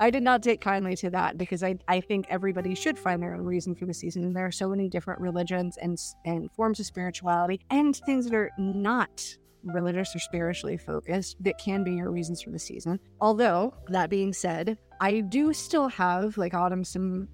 [0.00, 3.34] I did not take kindly to that because I, I think everybody should find their
[3.34, 4.24] own reason for the season.
[4.24, 8.34] And there are so many different religions and, and forms of spirituality and things that
[8.34, 9.24] are not
[9.64, 13.00] religious or spiritually focused that can be your reasons for the season.
[13.20, 17.28] Although, that being said, I do still have, like Autumn, some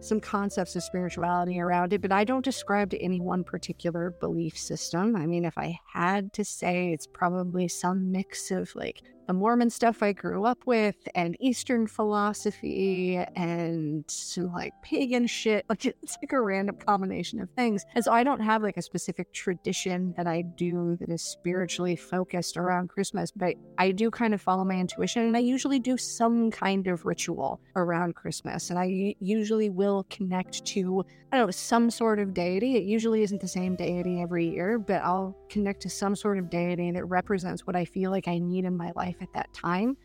[0.00, 4.58] some concepts of spirituality around it, but I don't describe to any one particular belief
[4.58, 5.16] system.
[5.16, 9.70] I mean, if I had to say, it's probably some mix of like the Mormon
[9.70, 15.64] stuff I grew up with and Eastern philosophy and some like pagan shit.
[15.74, 17.84] Like it's like a random combination of things.
[17.94, 21.96] And so I don't have like a specific tradition that I do that is spiritually
[21.96, 25.96] focused around Christmas, but I do kind of follow my intuition and I usually do
[25.96, 28.70] some kind of ritual around Christmas.
[28.70, 32.76] And I usually will connect to, I don't know, some sort of deity.
[32.76, 36.50] It usually isn't the same deity every year, but I'll connect to some sort of
[36.50, 39.96] deity that represents what I feel like I need in my life at that time,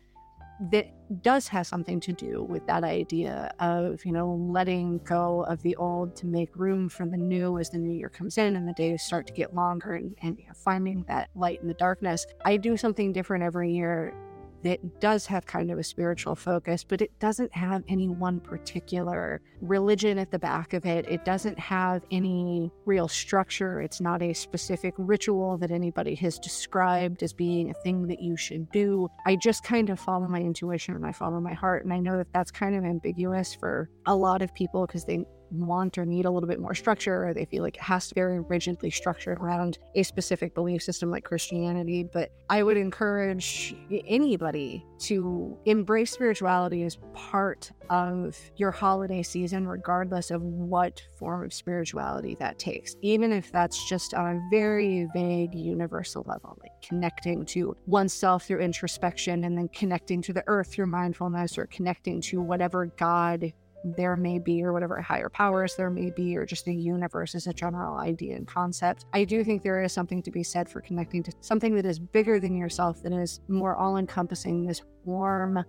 [0.70, 0.86] that
[1.22, 5.74] does have something to do with that idea of, you know, letting go of the
[5.76, 8.72] old to make room for the new as the new year comes in and the
[8.74, 12.26] days start to get longer and, and you know, finding that light in the darkness.
[12.44, 14.14] I do something different every year
[14.62, 19.40] that does have kind of a spiritual focus, but it doesn't have any one particular
[19.60, 21.06] religion at the back of it.
[21.08, 23.80] It doesn't have any real structure.
[23.80, 28.36] It's not a specific ritual that anybody has described as being a thing that you
[28.36, 29.08] should do.
[29.26, 31.84] I just kind of follow my intuition and I follow my heart.
[31.84, 35.24] And I know that that's kind of ambiguous for a lot of people because they
[35.50, 38.14] want or need a little bit more structure, or they feel like it has to
[38.14, 42.04] be very rigidly structured around a specific belief system like Christianity.
[42.04, 43.74] But I would encourage
[44.06, 51.52] anybody to embrace spirituality as part of your holiday season, regardless of what form of
[51.52, 57.44] spirituality that takes, even if that's just on a very vague universal level, like connecting
[57.46, 62.40] to oneself through introspection and then connecting to the earth through mindfulness or connecting to
[62.40, 63.52] whatever God
[63.82, 67.46] there may be, or whatever higher powers there may be, or just the universe as
[67.46, 69.06] a general idea and concept.
[69.12, 71.98] I do think there is something to be said for connecting to something that is
[71.98, 75.64] bigger than yourself, that is more all encompassing, this warm,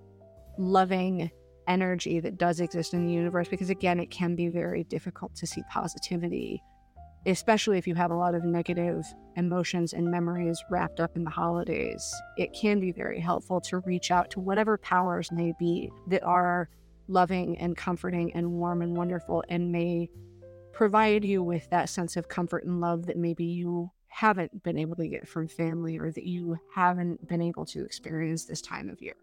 [0.57, 1.31] loving
[1.67, 3.47] energy that does exist in the universe.
[3.47, 6.61] Because again, it can be very difficult to see positivity,
[7.25, 9.05] especially if you have a lot of negative
[9.37, 12.13] emotions and memories wrapped up in the holidays.
[12.35, 16.67] It can be very helpful to reach out to whatever powers may be that are
[17.07, 20.09] loving and comforting and warm and wonderful and may
[20.73, 24.95] provide you with that sense of comfort and love that maybe you haven't been able
[24.95, 29.01] to get from family or that you haven't been able to experience this time of
[29.01, 29.15] year.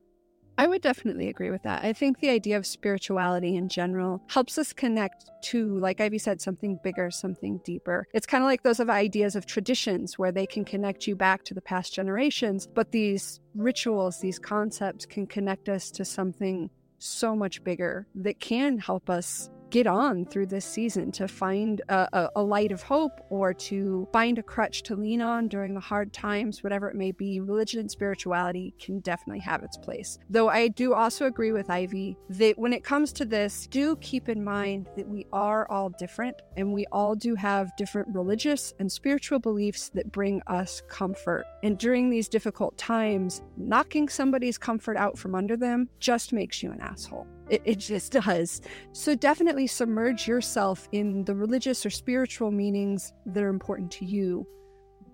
[0.61, 1.85] I would definitely agree with that.
[1.85, 6.41] I think the idea of spirituality in general helps us connect to, like Ivy said,
[6.41, 8.09] something bigger, something deeper.
[8.13, 11.45] It's kind of like those of ideas of traditions where they can connect you back
[11.45, 17.35] to the past generations, but these rituals, these concepts can connect us to something so
[17.35, 22.43] much bigger that can help us get on through this season to find a, a,
[22.43, 26.63] light of hope or to find a crutch to lean on during the hard times,
[26.63, 27.41] whatever it may be.
[27.41, 30.19] Religion and spirituality can definitely have its place.
[30.31, 34.29] Though I do also agree with Ivy that when it comes to this, do keep
[34.29, 38.91] in mind that we are all different and we all do have different religious and
[38.91, 41.45] spiritual beliefs that bring us comfort.
[41.63, 46.71] And during these difficult times, knocking somebody's comfort out from under them just makes you
[46.71, 47.27] an asshole.
[47.49, 48.61] It, it just does.
[48.93, 54.47] So definitely submerge yourself in the religious or spiritual meanings that are important to you,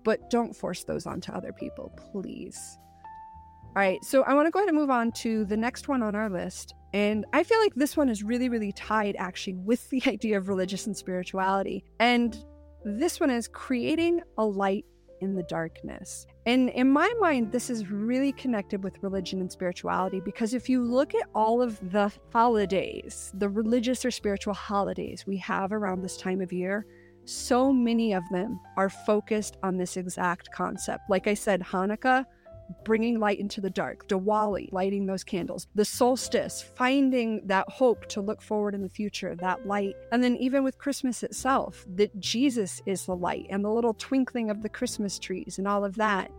[0.03, 2.77] but don't force those onto other people, please.
[3.75, 6.01] All right, so I want to go ahead and move on to the next one
[6.01, 6.73] on our list.
[6.93, 10.47] And I feel like this one is really, really tied actually with the idea of
[10.47, 11.83] religious and spirituality.
[11.99, 12.37] And
[12.85, 14.85] this one is creating a light
[15.21, 16.27] in the darkness.
[16.45, 20.83] And in my mind, this is really connected with religion and spirituality because if you
[20.83, 26.17] look at all of the holidays, the religious or spiritual holidays we have around this
[26.17, 26.85] time of year,
[27.25, 31.03] so many of them are focused on this exact concept.
[31.09, 32.25] Like I said, Hanukkah
[32.83, 38.21] bringing light into the dark, Diwali, lighting those candles, the solstice, finding that hope to
[38.21, 39.95] look forward in the future, that light.
[40.11, 44.49] And then even with Christmas itself, that Jesus is the light and the little twinkling
[44.49, 46.31] of the Christmas trees and all of that.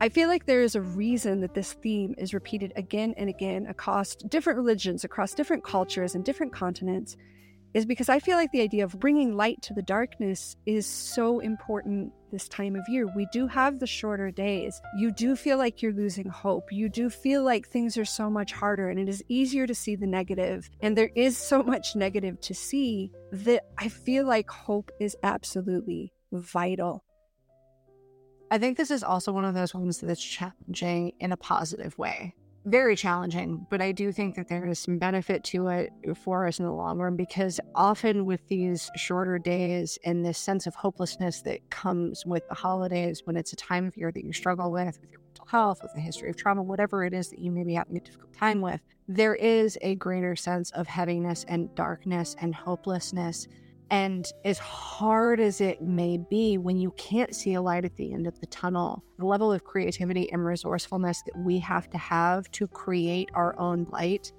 [0.00, 3.66] I feel like there is a reason that this theme is repeated again and again
[3.66, 7.16] across different religions, across different cultures and different continents
[7.74, 11.40] is because I feel like the idea of bringing light to the darkness is so
[11.40, 13.06] important this time of year.
[13.14, 14.80] We do have the shorter days.
[14.96, 16.72] You do feel like you're losing hope.
[16.72, 19.96] You do feel like things are so much harder and it is easier to see
[19.96, 20.68] the negative.
[20.80, 26.12] And there is so much negative to see that I feel like hope is absolutely
[26.32, 27.04] vital.
[28.50, 32.34] I think this is also one of those ones that's challenging in a positive way
[32.64, 36.58] very challenging, but I do think that there is some benefit to it for us
[36.58, 41.42] in the long run because often with these shorter days and this sense of hopelessness
[41.42, 45.00] that comes with the holidays when it's a time of year that you struggle with,
[45.00, 47.64] with your mental health, with a history of trauma, whatever it is that you may
[47.64, 52.36] be having a difficult time with, there is a greater sense of heaviness and darkness
[52.40, 53.48] and hopelessness
[53.92, 58.14] and as hard as it may be, when you can't see a light at the
[58.14, 62.50] end of the tunnel, the level of creativity and resourcefulness that we have to have
[62.52, 64.32] to create our own light,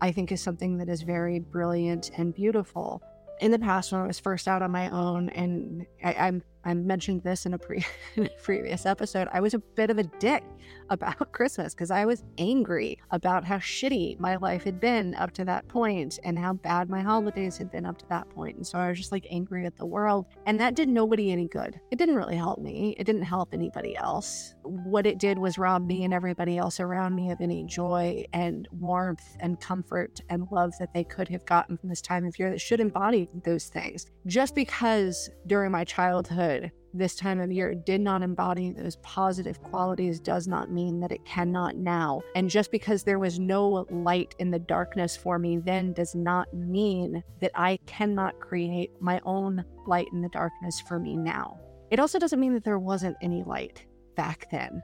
[0.00, 3.00] I think is something that is very brilliant and beautiful.
[3.40, 6.74] In the past, when I was first out on my own, and I, I'm I
[6.74, 7.86] mentioned this in a, pre-
[8.16, 9.28] in a previous episode.
[9.32, 10.42] I was a bit of a dick
[10.90, 15.44] about Christmas because I was angry about how shitty my life had been up to
[15.44, 18.56] that point and how bad my holidays had been up to that point.
[18.56, 20.26] And so I was just like angry at the world.
[20.46, 21.80] And that did nobody any good.
[21.90, 24.54] It didn't really help me, it didn't help anybody else.
[24.62, 28.66] What it did was rob me and everybody else around me of any joy and
[28.72, 32.50] warmth and comfort and love that they could have gotten from this time of year
[32.50, 34.06] that should embody those things.
[34.26, 36.55] Just because during my childhood,
[36.94, 41.24] this time of year did not embody those positive qualities does not mean that it
[41.24, 42.20] cannot now.
[42.34, 46.52] And just because there was no light in the darkness for me then does not
[46.54, 51.58] mean that I cannot create my own light in the darkness for me now.
[51.90, 53.84] It also doesn't mean that there wasn't any light
[54.16, 54.82] back then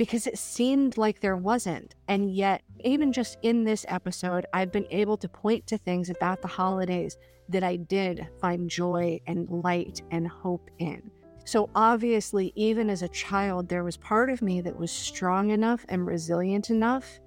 [0.00, 1.94] because it seemed like there wasn't.
[2.08, 6.40] And yet, even just in this episode, I've been able to point to things about
[6.40, 7.18] the holidays
[7.50, 11.10] that I did find joy and light and hope in.
[11.44, 15.84] So, obviously, even as a child, there was part of me that was strong enough
[15.88, 17.18] and resilient enough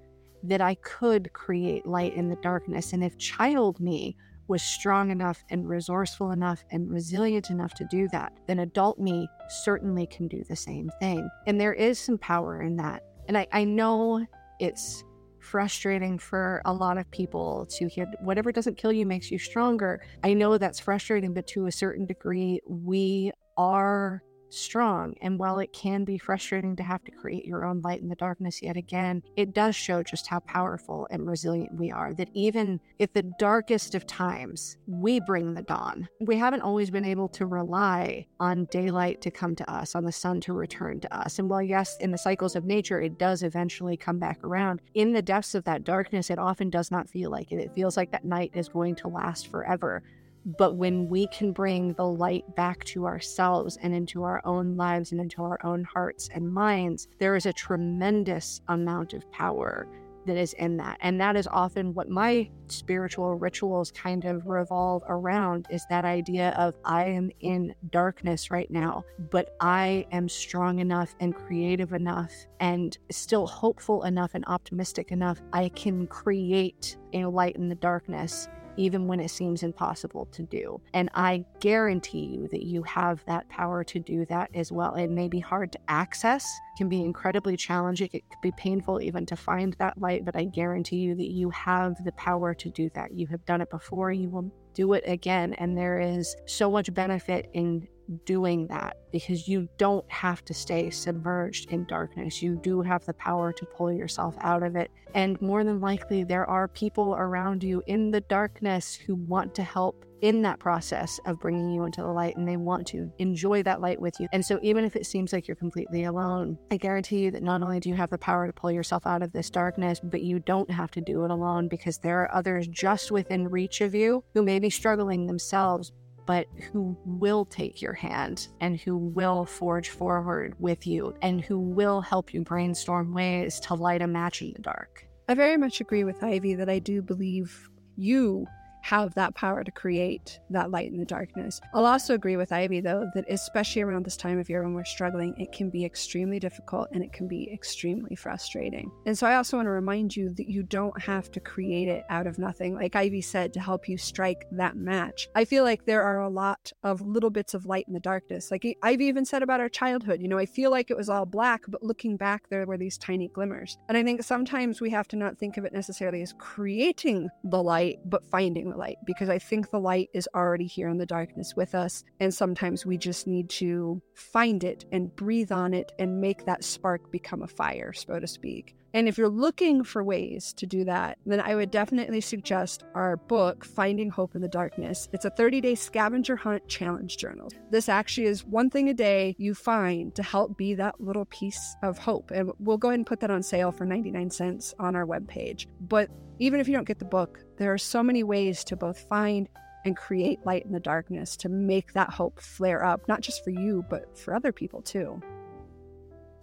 [0.44, 2.92] that I could create light in the darkness.
[2.92, 4.16] And if child me
[4.46, 9.26] was strong enough and resourceful enough and resilient enough to do that, then adult me
[9.48, 11.28] certainly can do the same thing.
[11.46, 13.02] And there is some power in that.
[13.26, 14.24] And I, I know
[14.60, 15.02] it's
[15.44, 20.00] frustrating for a lot of people to hear whatever doesn't kill you makes you stronger.
[20.24, 24.22] I know that's frustrating, but to a certain degree, we are
[24.56, 25.14] strong.
[25.20, 28.14] And while it can be frustrating to have to create your own light in the
[28.14, 32.14] darkness yet again, it does show just how powerful and resilient we are.
[32.14, 36.08] That even at the darkest of times, we bring the dawn.
[36.20, 40.12] We haven't always been able to rely on daylight to come to us, on the
[40.12, 41.38] sun to return to us.
[41.38, 45.12] And while, yes, in the cycles of nature, it does eventually come back around, in
[45.12, 47.58] the depths of that darkness, it often does not feel like it.
[47.58, 50.02] It feels like that night is going to last forever.
[50.44, 55.12] But when we can bring the light back to ourselves and into our own lives
[55.12, 59.86] and into our own hearts and minds, there is a tremendous amount of power
[60.26, 60.98] that is in that.
[61.00, 66.50] And that is often what my spiritual rituals kind of revolve around is that idea
[66.50, 72.32] of I am in darkness right now, but I am strong enough and creative enough
[72.60, 75.40] and still hopeful enough and optimistic enough.
[75.52, 80.80] I can create a light in the darkness even when it seems impossible to do.
[80.92, 84.94] And I guarantee you that you have that power to do that as well.
[84.94, 86.46] It may be hard to access,
[86.76, 90.44] can be incredibly challenging, it could be painful even to find that light, but I
[90.44, 93.12] guarantee you that you have the power to do that.
[93.12, 95.54] You have done it before, you will do it again.
[95.54, 97.86] And there is so much benefit in
[98.24, 102.42] doing that because you don't have to stay submerged in darkness.
[102.42, 104.90] You do have the power to pull yourself out of it.
[105.14, 109.62] And more than likely, there are people around you in the darkness who want to
[109.62, 113.62] help in that process of bringing you into the light and they want to enjoy
[113.62, 114.26] that light with you.
[114.32, 117.62] And so, even if it seems like you're completely alone, I guarantee you that not
[117.62, 120.38] only do you have the power to pull yourself out of this darkness, but you
[120.38, 124.24] don't have to do it alone because there are others just within reach of you
[124.32, 125.92] who may be struggling themselves,
[126.26, 131.58] but who will take your hand and who will forge forward with you and who
[131.58, 135.06] will help you brainstorm ways to light a match in the dark.
[135.28, 138.46] I very much agree with Ivy that I do believe you
[138.84, 141.58] have that power to create that light in the darkness.
[141.72, 144.84] I'll also agree with Ivy, though, that especially around this time of year when we're
[144.84, 148.90] struggling, it can be extremely difficult and it can be extremely frustrating.
[149.06, 152.04] And so I also want to remind you that you don't have to create it
[152.10, 155.28] out of nothing, like Ivy said, to help you strike that match.
[155.34, 158.50] I feel like there are a lot of little bits of light in the darkness.
[158.50, 161.24] Like Ivy even said about our childhood, you know, I feel like it was all
[161.24, 163.78] black, but looking back, there were these tiny glimmers.
[163.88, 167.62] And I think sometimes we have to not think of it necessarily as creating the
[167.62, 171.06] light, but finding the light because I think the light is already here in the
[171.06, 172.04] darkness with us.
[172.20, 176.64] And sometimes we just need to find it and breathe on it and make that
[176.64, 178.74] spark become a fire, so to speak.
[178.94, 183.16] And if you're looking for ways to do that, then I would definitely suggest our
[183.16, 185.08] book, Finding Hope in the Darkness.
[185.12, 187.50] It's a 30 day scavenger hunt challenge journal.
[187.72, 191.74] This actually is one thing a day you find to help be that little piece
[191.82, 192.30] of hope.
[192.30, 195.66] And we'll go ahead and put that on sale for 99 cents on our webpage.
[195.80, 196.08] But
[196.38, 199.48] even if you don't get the book, there are so many ways to both find
[199.84, 203.50] and create light in the darkness to make that hope flare up, not just for
[203.50, 205.20] you, but for other people too.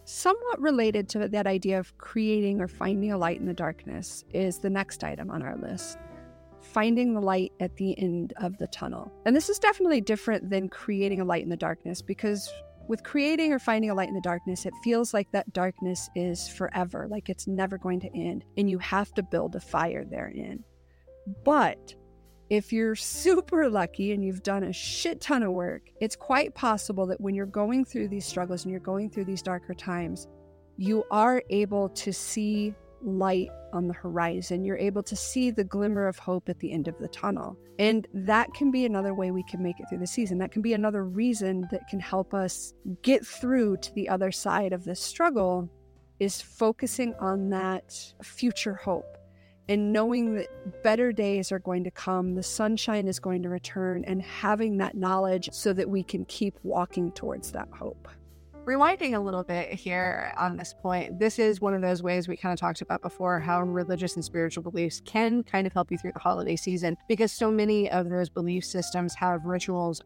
[0.04, 4.60] Somewhat related to that idea of creating or finding a light in the darkness is
[4.60, 5.98] the next item on our list
[6.62, 9.12] finding the light at the end of the tunnel.
[9.26, 12.50] And this is definitely different than creating a light in the darkness because
[12.88, 16.48] with creating or finding a light in the darkness, it feels like that darkness is
[16.50, 20.64] forever, like it's never going to end, and you have to build a fire therein.
[21.46, 21.96] But
[22.52, 27.08] If you're super lucky and you've done a shit ton of work, it's quite possible
[27.08, 30.28] that when you're going through these struggles and you're going through these darker times,
[30.78, 34.64] you are able to see light on the horizon.
[34.64, 37.58] You're able to see the glimmer of hope at the end of the tunnel.
[37.80, 40.38] And that can be another way we can make it through the season.
[40.38, 44.74] That can be another reason that can help us get through to the other side
[44.74, 45.70] of this struggle
[46.20, 49.18] is focusing on that future hope
[49.72, 54.04] and knowing that better days are going to come, the sunshine is going to return,
[54.06, 58.08] and having that knowledge so that we can keep walking towards that hope.
[58.66, 62.38] Rewinding a little bit here on this point, this is one of those ways we
[62.38, 65.98] kind of talked about before how religious and spiritual beliefs can kind of help you
[65.98, 70.02] through the holiday season because so many of those belief systems have rituals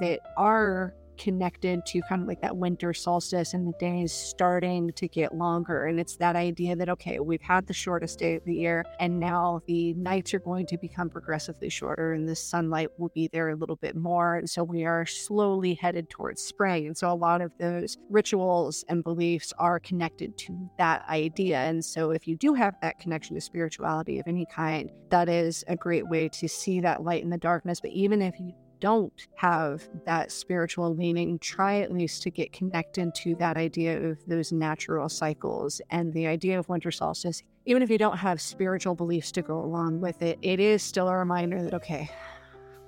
[0.00, 5.08] that are connected to kind of like that winter solstice and the days starting to
[5.08, 5.86] get longer.
[5.86, 9.18] And it's that idea that, okay, we've had the shortest day of the year, and
[9.18, 13.50] now the nights are going to become progressively shorter, and the sunlight will be there
[13.50, 14.36] a little bit more.
[14.36, 16.86] And so we are slowly headed towards spring.
[16.86, 21.58] And so a lot of those rituals and beliefs are connected to that idea.
[21.58, 25.64] And so if you do have that connection to spirituality of any kind, that is
[25.68, 27.80] a great way to see that light in the darkness.
[27.80, 33.14] But even if you don't have that spiritual leaning, try at least to get connected
[33.16, 37.42] to that idea of those natural cycles and the idea of winter solstice.
[37.66, 41.08] Even if you don't have spiritual beliefs to go along with it, it is still
[41.08, 42.10] a reminder that, okay,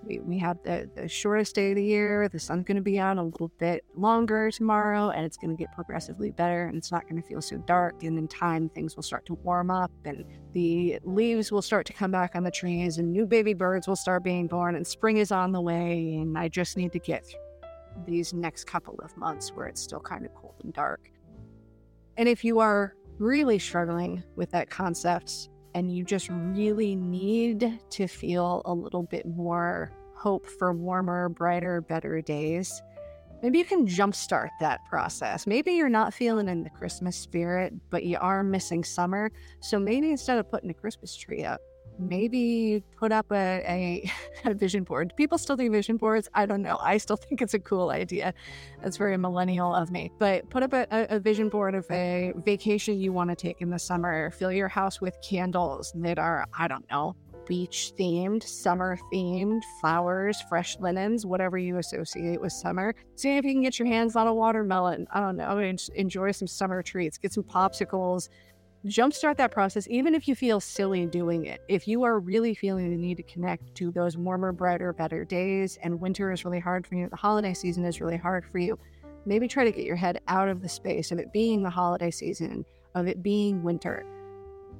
[0.05, 2.29] we, we have the, the shortest day of the year.
[2.29, 5.57] The sun's going to be out a little bit longer tomorrow, and it's going to
[5.57, 8.03] get progressively better, and it's not going to feel so dark.
[8.03, 11.93] And in time, things will start to warm up, and the leaves will start to
[11.93, 15.19] come back on the trees, and new baby birds will start being born, and spring
[15.19, 16.17] is on the way.
[16.17, 17.41] And I just need to get through
[18.07, 21.11] these next couple of months where it's still kind of cold and dark.
[22.17, 28.07] And if you are really struggling with that concept, and you just really need to
[28.07, 32.83] feel a little bit more hope for warmer, brighter, better days,
[33.43, 35.47] maybe you can jumpstart that process.
[35.47, 39.33] Maybe you're not feeling in the Christmas spirit, but you are missing summer.
[39.61, 41.61] So maybe instead of putting a Christmas tree up,
[41.99, 44.13] maybe put up a, a,
[44.51, 45.13] a, vision board.
[45.17, 46.29] People still do vision boards.
[46.35, 46.79] I don't know.
[46.81, 48.35] I still think it's a cool idea.
[48.83, 50.11] That's very millennial of me.
[50.19, 53.71] But put up a, a vision board of a vacation you want to take in
[53.71, 54.31] the summer.
[54.31, 57.15] Fill your house with candles that are, I don't know,
[57.47, 62.95] beach themed, summer themed, flowers, fresh linens, whatever you associate with summer.
[63.17, 65.07] See if you can get your hands on a watermelon.
[65.13, 65.59] I don't know.
[65.95, 67.19] Enjoy some summer treats.
[67.19, 68.29] Get some popsicles
[68.87, 71.61] jumpstart that process, even if you feel silly doing it.
[71.69, 75.79] If you are really feeling the need to connect to those warmer, brighter, better days,
[75.83, 78.79] and winter is really hard for you, the holiday season is really hard for you,
[79.27, 82.11] maybe try to get your head out of the space of it being the holiday
[82.11, 82.65] season,
[82.95, 84.05] of it being winter.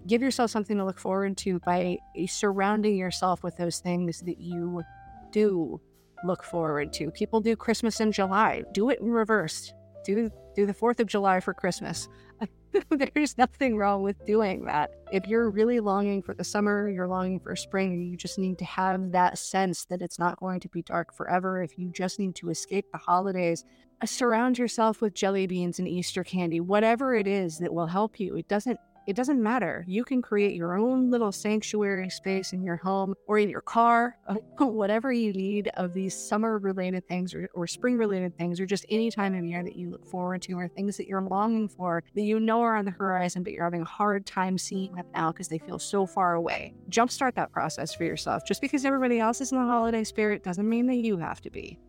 [0.07, 4.41] Give yourself something to look forward to by eh, surrounding yourself with those things that
[4.41, 4.83] you
[5.31, 5.79] do
[6.25, 7.11] look forward to.
[7.11, 8.63] People do Christmas in July.
[8.73, 9.73] Do it in reverse.
[10.05, 10.31] Do
[10.61, 12.09] do the 4th of July for Christmas.
[13.15, 14.91] There's nothing wrong with doing that.
[15.11, 18.65] If you're really longing for the summer, you're longing for spring, you just need to
[18.65, 21.63] have that sense that it's not going to be dark forever.
[21.63, 23.65] If you just need to escape the holidays,
[24.03, 28.21] uh, surround yourself with jelly beans and Easter candy, whatever it is that will help
[28.21, 28.37] you.
[28.37, 28.79] It doesn't
[29.11, 29.85] it doesn't matter.
[29.89, 34.17] You can create your own little sanctuary space in your home or in your car,
[34.59, 38.87] whatever you need of these summer related things or, or spring related things, or just
[38.89, 42.05] any time of year that you look forward to, or things that you're longing for
[42.15, 45.07] that you know are on the horizon, but you're having a hard time seeing them
[45.13, 46.73] now because they feel so far away.
[46.89, 48.45] Jumpstart that process for yourself.
[48.47, 51.51] Just because everybody else is in the holiday spirit doesn't mean that you have to
[51.51, 51.81] be.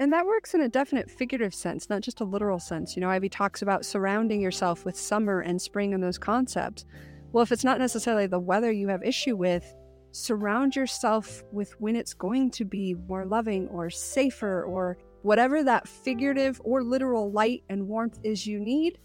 [0.00, 2.94] And that works in a definite figurative sense, not just a literal sense.
[2.94, 6.84] You know, Ivy talks about surrounding yourself with summer and spring and those concepts.
[7.32, 9.74] Well, if it's not necessarily the weather you have issue with,
[10.12, 15.88] surround yourself with when it's going to be more loving or safer or whatever that
[15.88, 18.98] figurative or literal light and warmth is you need,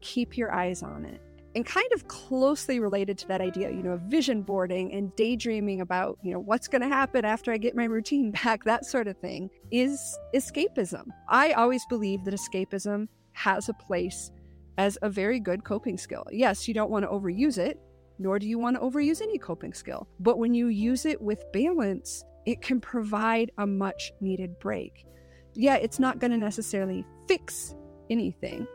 [0.00, 1.20] keep your eyes on it
[1.56, 6.18] and kind of closely related to that idea, you know, vision boarding and daydreaming about,
[6.22, 9.16] you know, what's going to happen after I get my routine back, that sort of
[9.16, 11.06] thing, is escapism.
[11.28, 14.30] I always believe that escapism has a place
[14.76, 16.24] as a very good coping skill.
[16.30, 17.80] Yes, you don't want to overuse it,
[18.18, 20.06] nor do you want to overuse any coping skill.
[20.20, 25.06] But when you use it with balance, it can provide a much needed break.
[25.54, 27.74] Yeah, it's not going to necessarily fix
[28.10, 28.66] anything,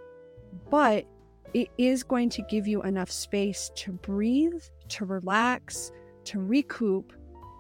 [0.72, 1.06] but
[1.54, 5.92] it is going to give you enough space to breathe, to relax,
[6.26, 7.14] to recoup,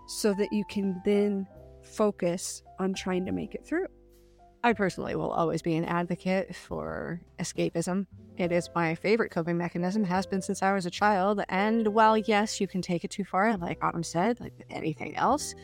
[0.08, 1.48] so that you can then
[1.84, 3.88] focus on trying to make it through.
[4.64, 8.06] I personally will always be an advocate for escapism.
[8.38, 11.42] It is my favorite coping mechanism, has been since I was a child.
[11.50, 15.56] And while, yes, you can take it too far, like Autumn said, like anything else,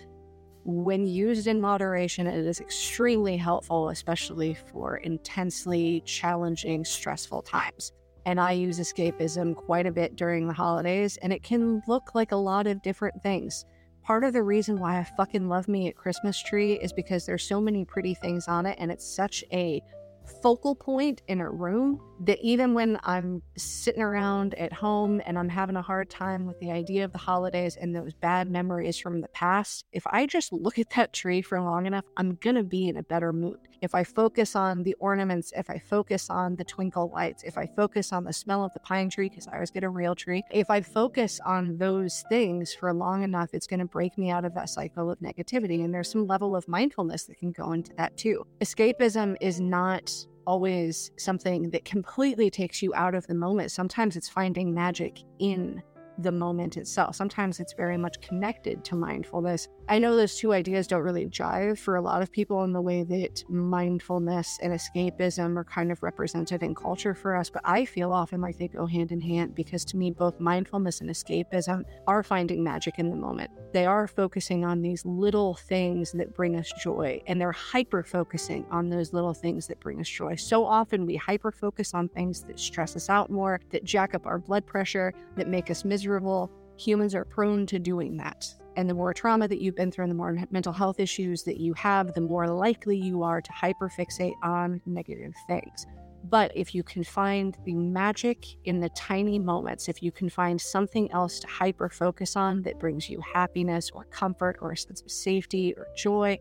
[0.64, 7.94] when used in moderation, it is extremely helpful, especially for intensely challenging, stressful times.
[8.28, 12.34] And I use escapism quite a bit during the holidays, and it can look like
[12.34, 13.64] a lot of different things.
[14.04, 17.48] Part of the reason why I fucking love me at Christmas tree is because there's
[17.48, 19.82] so many pretty things on it, and it's such a
[20.28, 25.50] focal point in a room that even when I'm sitting around at home and I'm
[25.50, 29.22] having a hard time with the idea of the holidays and those bad memories from
[29.22, 32.64] the past, if I just look at that tree for long enough, I'm going to
[32.64, 33.60] be in a better mood.
[33.82, 37.68] If I focus on the ornaments, if I focus on the twinkle lights, if I
[37.76, 40.44] focus on the smell of the pine tree, because I always get a real tree,
[40.52, 44.46] if I focus on those things for long enough, it's going to break me out
[44.46, 45.84] of that cycle of negativity.
[45.84, 48.48] And there's some level of mindfulness that can go into that too.
[48.62, 50.12] Escapism is not
[50.46, 53.72] always something that completely takes you out of the moment.
[53.72, 55.84] Sometimes it's finding magic in
[56.20, 57.16] the moment itself.
[57.16, 59.68] Sometimes it's very much connected to mindfulness.
[59.90, 62.82] I know those two ideas don't really jive for a lot of people in the
[62.82, 67.86] way that mindfulness and escapism are kind of represented in culture for us, but I
[67.86, 71.86] feel often like they go hand in hand because to me, both mindfulness and escapism
[72.06, 73.50] are finding magic in the moment.
[73.72, 78.66] They are focusing on these little things that bring us joy, and they're hyper focusing
[78.70, 80.36] on those little things that bring us joy.
[80.36, 84.26] So often we hyper focus on things that stress us out more, that jack up
[84.26, 88.54] our blood pressure, that make us miserable humans are prone to doing that.
[88.78, 91.60] And the more trauma that you've been through and the more mental health issues that
[91.60, 95.88] you have, the more likely you are to hyperfixate on negative things.
[96.24, 100.62] But if you can find the magic in the tiny moments, if you can find
[100.62, 105.02] something else to hyper focus on that brings you happiness or comfort or a sense
[105.02, 106.38] of safety or joy,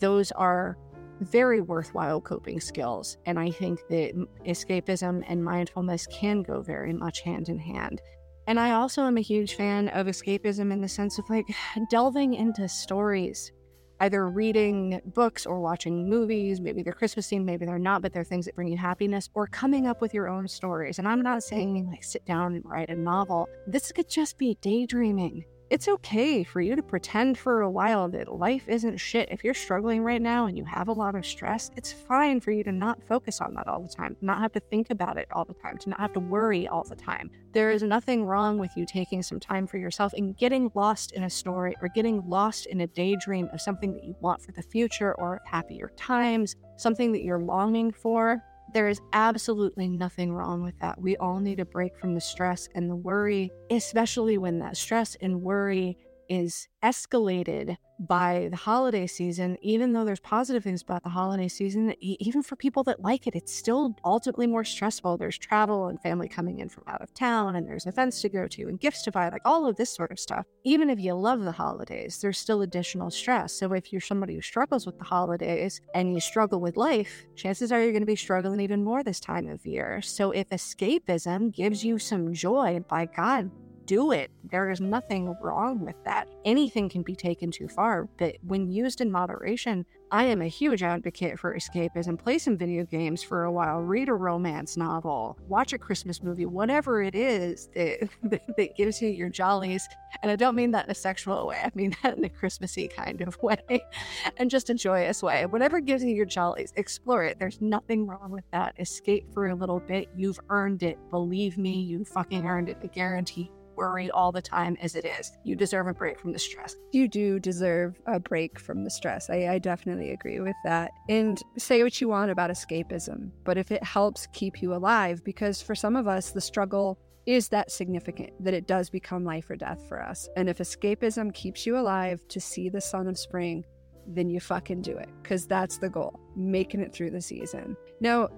[0.00, 0.78] those are
[1.20, 3.18] very worthwhile coping skills.
[3.26, 4.14] And I think that
[4.46, 8.00] escapism and mindfulness can go very much hand in hand.
[8.46, 11.46] And I also am a huge fan of escapism in the sense of like
[11.90, 13.52] delving into stories,
[14.00, 16.60] either reading books or watching movies.
[16.60, 19.46] Maybe they're Christmas themed, maybe they're not, but they're things that bring you happiness, or
[19.46, 20.98] coming up with your own stories.
[20.98, 23.48] And I'm not saying like sit down and write a novel.
[23.66, 28.32] This could just be daydreaming it's okay for you to pretend for a while that
[28.32, 29.28] life isn't shit.
[29.30, 32.50] If you're struggling right now and you have a lot of stress, it's fine for
[32.50, 35.26] you to not focus on that all the time, not have to think about it
[35.32, 37.30] all the time, to not have to worry all the time.
[37.52, 41.24] There is nothing wrong with you taking some time for yourself and getting lost in
[41.24, 44.62] a story or getting lost in a daydream of something that you want for the
[44.62, 48.42] future or happier times, something that you're longing for.
[48.74, 51.00] There is absolutely nothing wrong with that.
[51.00, 55.16] We all need a break from the stress and the worry, especially when that stress
[55.20, 55.96] and worry
[56.28, 61.94] is escalated by the holiday season, even though there's positive things about the holiday season,
[62.00, 65.16] even for people that like it, it's still ultimately more stressful.
[65.16, 68.48] There's travel and family coming in from out of town, and there's events to go
[68.48, 70.44] to and gifts to buy, like all of this sort of stuff.
[70.64, 73.52] Even if you love the holidays, there's still additional stress.
[73.52, 77.70] So if you're somebody who struggles with the holidays and you struggle with life, chances
[77.70, 80.02] are you're going to be struggling even more this time of year.
[80.02, 83.50] So if escapism gives you some joy, by God,
[83.86, 84.30] do it.
[84.50, 86.28] There is nothing wrong with that.
[86.44, 90.82] Anything can be taken too far, but when used in moderation, I am a huge
[90.82, 92.18] advocate for escapism.
[92.18, 96.46] Play some video games for a while, read a romance novel, watch a Christmas movie,
[96.46, 98.08] whatever it is that,
[98.56, 99.88] that gives you your jollies.
[100.22, 102.86] And I don't mean that in a sexual way, I mean that in a Christmassy
[102.86, 103.58] kind of way
[104.36, 105.46] and just a joyous way.
[105.46, 107.38] Whatever gives you your jollies, explore it.
[107.38, 108.74] There's nothing wrong with that.
[108.78, 110.08] Escape for a little bit.
[110.16, 110.98] You've earned it.
[111.10, 112.78] Believe me, you fucking earned it.
[112.82, 115.32] I guarantee worried all the time as it is.
[115.44, 116.76] You deserve a break from the stress.
[116.92, 119.30] You do deserve a break from the stress.
[119.30, 120.90] I, I definitely agree with that.
[121.08, 125.60] And say what you want about escapism, but if it helps keep you alive, because
[125.60, 129.56] for some of us, the struggle is that significant that it does become life or
[129.56, 130.28] death for us.
[130.36, 133.64] And if escapism keeps you alive to see the sun of spring,
[134.06, 137.76] then you fucking do it because that's the goal, making it through the season.
[138.00, 138.28] Now,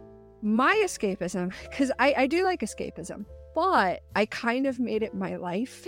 [0.42, 3.24] my escapism, because I, I do like escapism,
[3.56, 5.86] but I kind of made it my life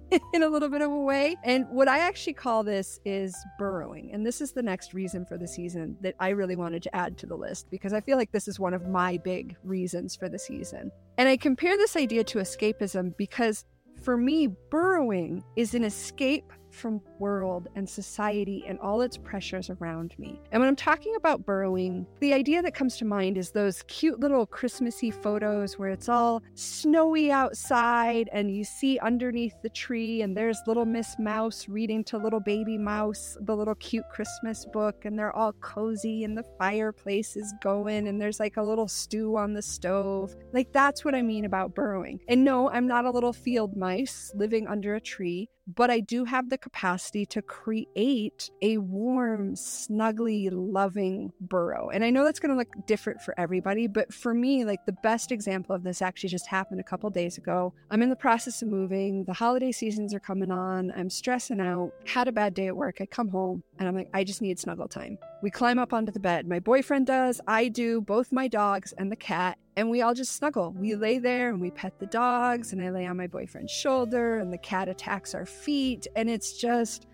[0.32, 1.36] in a little bit of a way.
[1.42, 4.12] And what I actually call this is burrowing.
[4.12, 7.18] And this is the next reason for the season that I really wanted to add
[7.18, 10.28] to the list because I feel like this is one of my big reasons for
[10.28, 10.92] the season.
[11.18, 13.64] And I compare this idea to escapism because
[14.00, 20.14] for me, burrowing is an escape from world and society and all its pressures around
[20.18, 20.40] me.
[20.50, 24.18] And when I'm talking about burrowing, the idea that comes to mind is those cute
[24.18, 30.36] little Christmassy photos where it's all snowy outside and you see underneath the tree and
[30.36, 35.18] there's little Miss Mouse reading to little baby mouse the little cute Christmas book and
[35.18, 39.52] they're all cozy and the fireplace is going and there's like a little stew on
[39.52, 40.34] the stove.
[40.52, 42.20] Like that's what I mean about burrowing.
[42.28, 46.24] And no, I'm not a little field mice living under a tree but I do
[46.24, 51.90] have the capacity to create a warm, snuggly, loving burrow.
[51.90, 54.92] And I know that's going to look different for everybody, but for me, like the
[55.02, 57.74] best example of this actually just happened a couple days ago.
[57.90, 61.92] I'm in the process of moving, the holiday seasons are coming on, I'm stressing out,
[62.06, 63.00] had a bad day at work.
[63.00, 65.18] I come home and I'm like, I just need snuggle time.
[65.42, 66.46] We climb up onto the bed.
[66.46, 70.32] My boyfriend does, I do, both my dogs and the cat and we all just
[70.32, 70.74] snuggle.
[70.76, 74.38] We lay there and we pet the dogs, and I lay on my boyfriend's shoulder,
[74.38, 77.06] and the cat attacks our feet, and it's just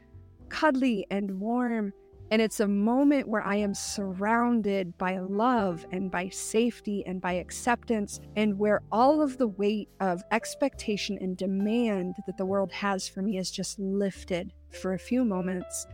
[0.48, 1.92] cuddly and warm.
[2.32, 7.34] And it's a moment where I am surrounded by love and by safety and by
[7.34, 13.08] acceptance, and where all of the weight of expectation and demand that the world has
[13.08, 15.86] for me is just lifted for a few moments,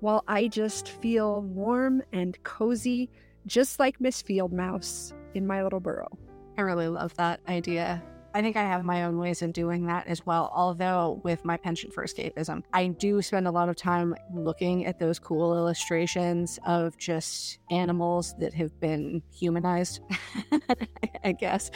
[0.00, 3.10] while I just feel warm and cozy,
[3.46, 6.18] just like Miss Field Mouse in my little burrow.
[6.56, 8.02] I really love that idea.
[8.34, 10.52] I think I have my own ways of doing that as well.
[10.54, 14.98] Although, with my penchant for escapism, I do spend a lot of time looking at
[14.98, 20.00] those cool illustrations of just animals that have been humanized,
[21.24, 21.70] I guess.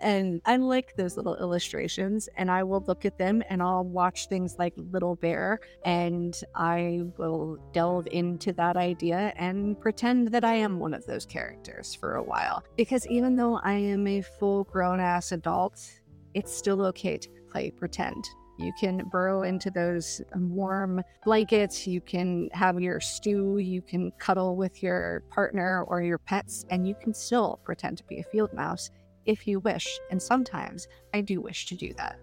[0.00, 4.28] And I like those little illustrations, and I will look at them and I'll watch
[4.28, 10.54] things like Little Bear, and I will delve into that idea and pretend that I
[10.54, 12.62] am one of those characters for a while.
[12.76, 16.00] Because even though I am a full grown ass adult,
[16.34, 18.28] it's still okay to play pretend.
[18.58, 21.86] You can burrow into those um, warm blankets.
[21.86, 23.58] You can have your stew.
[23.58, 28.04] You can cuddle with your partner or your pets, and you can still pretend to
[28.04, 28.90] be a field mouse
[29.26, 29.86] if you wish.
[30.10, 32.18] And sometimes I do wish to do that.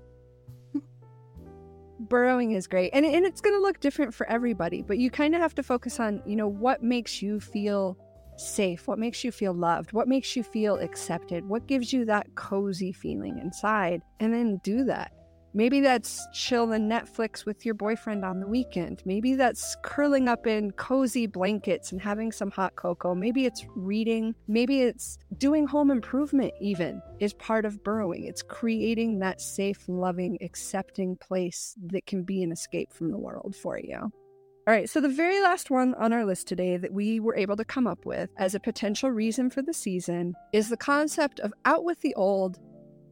[1.99, 5.35] Burrowing is great, and, and it's going to look different for everybody, but you kind
[5.35, 7.97] of have to focus on, you know, what makes you feel
[8.35, 8.89] safe?
[8.89, 9.93] What makes you feel loved?
[9.93, 11.47] What makes you feel accepted?
[11.47, 14.01] What gives you that cozy feeling inside?
[14.19, 15.13] And then do that.
[15.57, 19.01] Maybe that's chilling Netflix with your boyfriend on the weekend.
[19.05, 23.15] Maybe that's curling up in cozy blankets and having some hot cocoa.
[23.15, 24.35] Maybe it's reading.
[24.49, 28.25] Maybe it's doing home improvement, even is part of burrowing.
[28.25, 33.55] It's creating that safe, loving, accepting place that can be an escape from the world
[33.55, 33.95] for you.
[34.67, 37.55] All right, so the very last one on our list today that we were able
[37.55, 41.53] to come up with as a potential reason for the season is the concept of
[41.63, 42.59] out with the old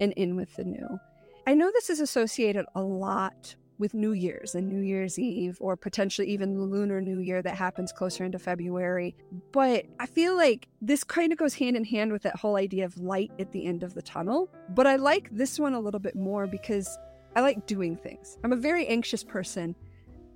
[0.02, 1.00] and in with the new.
[1.46, 5.76] I know this is associated a lot with New Year's and New Year's Eve, or
[5.76, 9.14] potentially even the Lunar New Year that happens closer into February.
[9.52, 12.86] But I feel like this kind of goes hand in hand with that whole idea
[12.86, 14.50] of light at the end of the tunnel.
[14.70, 16.98] But I like this one a little bit more because
[17.36, 18.38] I like doing things.
[18.46, 19.76] I'm a very anxious person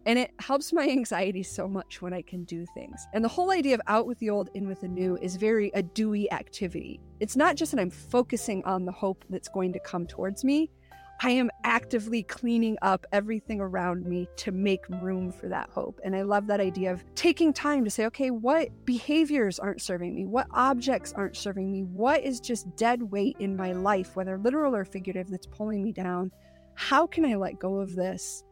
[0.07, 3.07] and it helps my anxiety so much when I can do things.
[3.13, 5.69] And the whole idea of out with the old, in with the new is very
[5.73, 6.99] a dewy activity.
[7.19, 10.71] It's not just that I'm focusing on the hope that's going to come towards me.
[11.19, 15.99] I am actively cleaning up everything around me to make room for that hope.
[16.03, 20.13] And I love that idea of taking time to say, okay, what behaviors aren't serving
[20.13, 20.25] me?
[20.25, 21.83] What objects aren't serving me?
[21.83, 25.91] What is just dead weight in my life, whether literal or figurative, that's pulling me
[25.91, 26.31] down?
[26.75, 28.43] How can I let go of this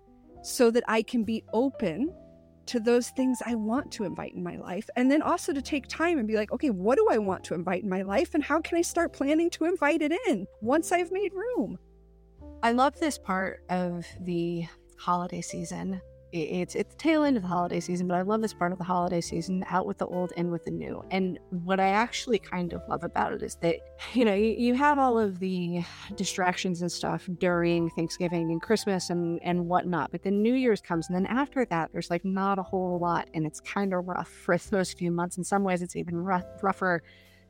[0.41, 2.11] so that I can be open
[2.67, 4.89] to those things I want to invite in my life.
[4.95, 7.53] And then also to take time and be like, okay, what do I want to
[7.53, 8.33] invite in my life?
[8.33, 11.77] And how can I start planning to invite it in once I've made room?
[12.64, 14.65] I love this part of the
[14.98, 16.02] holiday season
[16.36, 18.84] it's it's tail end of the holiday season, but I love this part of the
[18.84, 21.03] holiday season, out with the old, in with the new.
[21.11, 23.77] And what I actually kind of love about it is that,
[24.14, 25.84] you know, you, you have all of the
[26.15, 31.07] distractions and stuff during Thanksgiving and Christmas and, and whatnot, but then New Year's comes,
[31.07, 34.30] and then after that, there's like not a whole lot, and it's kind of rough
[34.30, 35.38] for those few months.
[35.38, 37.02] In some ways, it's even rough, rougher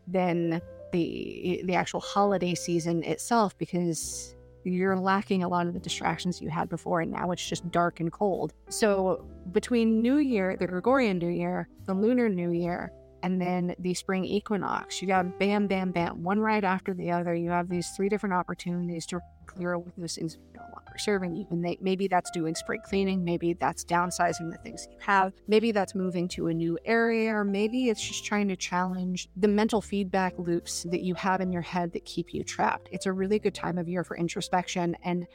[0.08, 0.62] than
[0.92, 4.35] the the actual holiday season itself because
[4.66, 8.00] you're lacking a lot of the distractions you had before, and now it's just dark
[8.00, 8.54] and cold.
[8.70, 12.92] So, between New Year, the Gregorian New Year, the Lunar New Year,
[13.24, 17.34] and then the spring equinox, you got bam, bam, bam, one right after the other.
[17.34, 21.48] You have these three different opportunities to clear with those things no longer serving you.
[21.50, 25.72] And they, maybe that's doing spring cleaning, maybe that's downsizing the things you have, maybe
[25.72, 29.82] that's moving to a new area, or maybe it's just trying to challenge the mental
[29.82, 32.90] feedback loops that you have in your head that keep you trapped.
[32.92, 34.96] It's a really good time of year for introspection.
[35.04, 35.28] And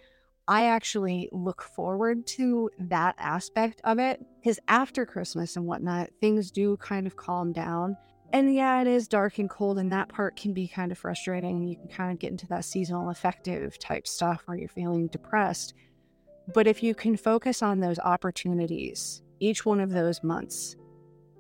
[0.49, 6.51] I actually look forward to that aspect of it because after Christmas and whatnot, things
[6.51, 7.97] do kind of calm down.
[8.33, 11.67] And yeah, it is dark and cold, and that part can be kind of frustrating.
[11.67, 15.75] You can kind of get into that seasonal affective type stuff where you're feeling depressed.
[16.55, 20.77] But if you can focus on those opportunities, each one of those months,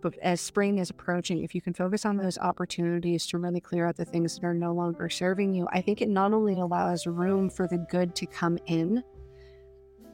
[0.02, 3.86] but as spring is approaching, if you can focus on those opportunities to really clear
[3.86, 7.06] out the things that are no longer serving you, I think it not only allows
[7.06, 9.04] room for the good to come in,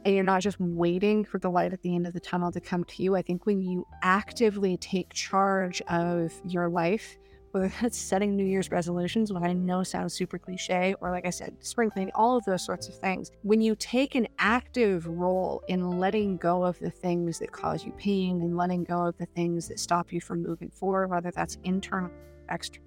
[0.07, 2.61] and you're not just waiting for the light at the end of the tunnel to
[2.61, 3.17] come to you.
[3.17, 7.19] I think when you actively take charge of your life,
[7.51, 11.31] whether that's setting New Year's resolutions, what I know sounds super cliche, or like I
[11.31, 13.33] said, spring cleaning, all of those sorts of things.
[13.43, 17.91] When you take an active role in letting go of the things that cause you
[17.99, 21.59] pain and letting go of the things that stop you from moving forward, whether that's
[21.65, 22.13] internal,
[22.49, 22.87] external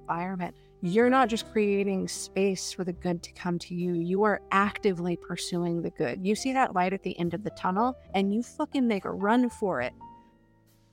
[0.00, 4.40] environment, you're not just creating space for the good to come to you, you are
[4.52, 6.24] actively pursuing the good.
[6.24, 9.10] You see that light at the end of the tunnel and you fucking make a
[9.10, 9.92] run for it.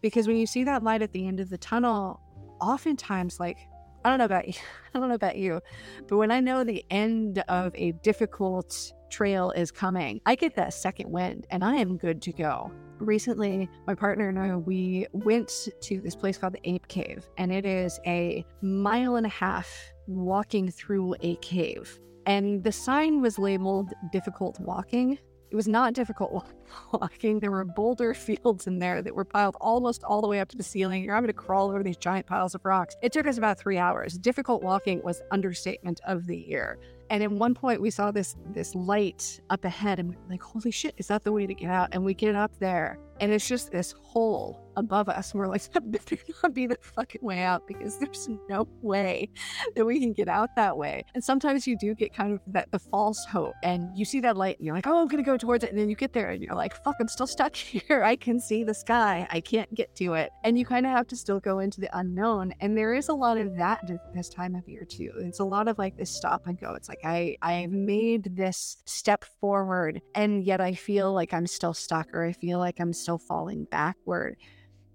[0.01, 2.19] Because when you see that light at the end of the tunnel,
[2.61, 3.57] oftentimes, like,
[4.03, 4.53] I don't know about you,
[4.93, 5.61] I don't know about you,
[6.07, 10.73] but when I know the end of a difficult trail is coming, I get that
[10.73, 12.71] second wind and I am good to go.
[12.99, 17.51] Recently, my partner and I, we went to this place called the Ape Cave, and
[17.51, 19.69] it is a mile and a half
[20.07, 21.99] walking through a cave.
[22.25, 25.19] And the sign was labeled difficult walking,
[25.53, 26.47] it was not difficult
[26.91, 27.39] walking.
[27.39, 30.57] There were boulder fields in there that were piled almost all the way up to
[30.57, 31.03] the ceiling.
[31.03, 32.95] You're having to crawl over these giant piles of rocks.
[33.03, 34.17] It took us about three hours.
[34.17, 36.79] Difficult walking was understatement of the year.
[37.13, 40.41] And at one point, we saw this this light up ahead, and we are like,
[40.41, 40.95] "Holy shit!
[40.97, 43.71] Is that the way to get out?" And we get up there, and it's just
[43.71, 45.31] this hole above us.
[45.31, 49.29] And we're like, "That better not be the fucking way out, because there's no way
[49.75, 52.71] that we can get out that way." And sometimes you do get kind of that
[52.71, 55.37] the false hope, and you see that light, and you're like, "Oh, I'm gonna go
[55.37, 56.95] towards it," and then you get there, and you're like, "Fuck!
[56.99, 58.03] I'm still stuck here.
[58.03, 59.27] I can see the sky.
[59.29, 61.95] I can't get to it." And you kind of have to still go into the
[61.95, 62.55] unknown.
[62.59, 65.11] And there is a lot of that this time of year too.
[65.17, 66.73] It's a lot of like this stop and go.
[66.73, 71.73] It's like I I've made this step forward and yet I feel like I'm still
[71.73, 74.37] stuck or I feel like I'm still falling backward.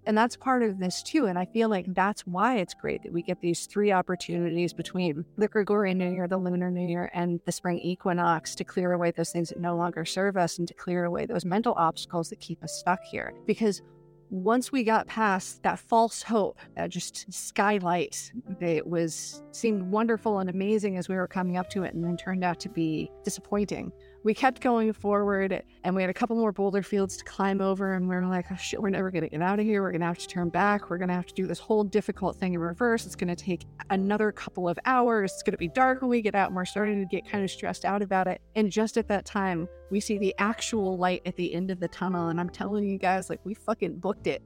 [0.05, 1.27] And that's part of this too.
[1.27, 5.23] And I feel like that's why it's great that we get these three opportunities between
[5.37, 9.11] the Gregorian New Year, the Lunar New Year, and the spring equinox to clear away
[9.11, 12.39] those things that no longer serve us and to clear away those mental obstacles that
[12.39, 13.33] keep us stuck here.
[13.45, 13.81] Because
[14.29, 20.49] once we got past that false hope, that just skylight that was seemed wonderful and
[20.49, 23.91] amazing as we were coming up to it, and then turned out to be disappointing
[24.23, 27.93] we kept going forward and we had a couple more boulder fields to climb over
[27.93, 29.81] and we are like oh, shit we're never going to get out of here.
[29.81, 30.89] We're going to have to turn back.
[30.89, 33.05] We're going to have to do this whole difficult thing in reverse.
[33.05, 35.33] It's going to take another couple of hours.
[35.33, 37.43] It's going to be dark when we get out and we're starting to get kind
[37.43, 38.41] of stressed out about it.
[38.55, 41.87] And just at that time we see the actual light at the end of the
[41.87, 44.43] tunnel and i'm telling you guys like we fucking booked it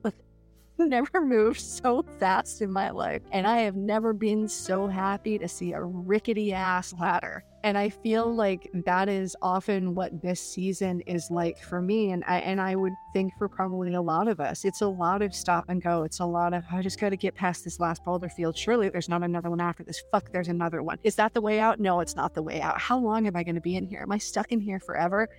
[0.79, 3.21] never moved so fast in my life.
[3.31, 7.43] And I have never been so happy to see a rickety ass ladder.
[7.63, 12.11] And I feel like that is often what this season is like for me.
[12.11, 14.65] And I and I would think for probably a lot of us.
[14.65, 16.03] It's a lot of stop and go.
[16.03, 18.57] It's a lot of I just gotta get past this last boulder field.
[18.57, 20.01] Surely there's not another one after this.
[20.11, 20.97] Fuck, there's another one.
[21.03, 21.79] Is that the way out?
[21.79, 22.81] No, it's not the way out.
[22.81, 24.01] How long am I gonna be in here?
[24.01, 25.29] Am I stuck in here forever?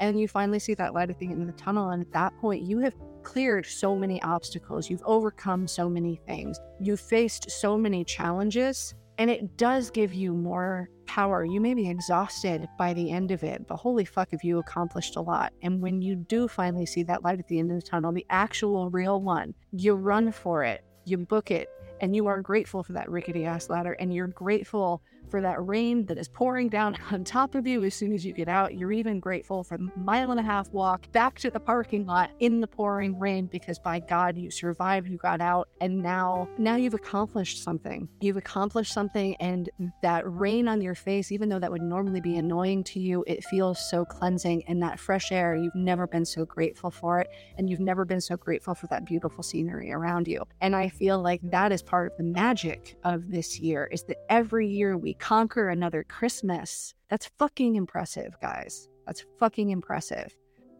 [0.00, 1.90] And you finally see that light at the end of the tunnel.
[1.90, 4.90] And at that point, you have cleared so many obstacles.
[4.90, 6.58] You've overcome so many things.
[6.80, 8.94] You've faced so many challenges.
[9.18, 11.44] And it does give you more power.
[11.44, 15.16] You may be exhausted by the end of it, but holy fuck, have you accomplished
[15.16, 15.52] a lot.
[15.62, 18.26] And when you do finally see that light at the end of the tunnel, the
[18.30, 21.68] actual real one, you run for it, you book it,
[22.00, 25.00] and you are grateful for that rickety ass ladder, and you're grateful
[25.34, 28.32] for that rain that is pouring down on top of you as soon as you
[28.32, 28.76] get out.
[28.76, 32.30] You're even grateful for the mile and a half walk back to the parking lot
[32.38, 36.76] in the pouring rain because by God you survived, you got out, and now now
[36.76, 38.08] you've accomplished something.
[38.20, 39.68] You've accomplished something and
[40.02, 43.42] that rain on your face, even though that would normally be annoying to you, it
[43.42, 47.28] feels so cleansing and that fresh air, you've never been so grateful for it
[47.58, 50.44] and you've never been so grateful for that beautiful scenery around you.
[50.60, 54.18] And I feel like that is part of the magic of this year is that
[54.28, 56.92] every year we conquer another Christmas.
[57.08, 58.88] That's fucking impressive, guys.
[59.06, 60.36] That's fucking impressive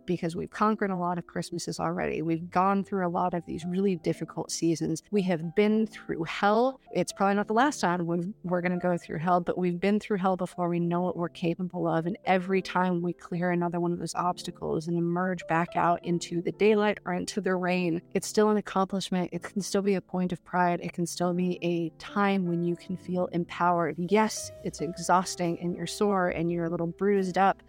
[0.07, 2.23] because we've conquered a lot of Christmases already.
[2.23, 5.03] We've gone through a lot of these really difficult seasons.
[5.11, 6.81] We have been through hell.
[6.93, 8.07] It's probably not the last time
[8.45, 10.69] we're going to go through hell, but we've been through hell before.
[10.69, 12.07] We know what we're capable of.
[12.07, 16.43] And every time we clear another one of those obstacles and emerge back out into
[16.43, 19.31] the daylight or into the rain, it's still an accomplishment.
[19.33, 20.81] It can still be a point of pride.
[20.83, 23.97] It can still be a time when you can feel empowered.
[23.99, 27.63] Yes, it's exhausting and you're sore and you're a little bruised up,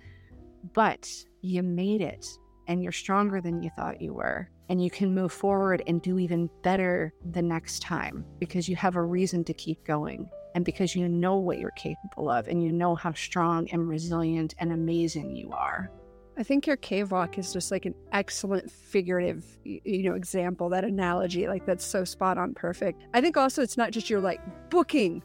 [0.74, 1.10] but
[1.46, 2.28] you made it
[2.68, 4.50] and you're stronger than you thought you were.
[4.68, 8.96] And you can move forward and do even better the next time because you have
[8.96, 12.72] a reason to keep going and because you know what you're capable of and you
[12.72, 15.92] know how strong and resilient and amazing you are.
[16.38, 20.84] I think your cave walk is just like an excellent figurative, you know, example, that
[20.84, 23.04] analogy, like that's so spot on perfect.
[23.14, 25.22] I think also it's not just you're like booking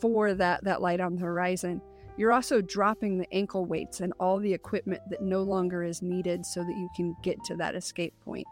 [0.00, 1.82] for that that light on the horizon
[2.16, 6.46] you're also dropping the ankle weights and all the equipment that no longer is needed
[6.46, 8.46] so that you can get to that escape point.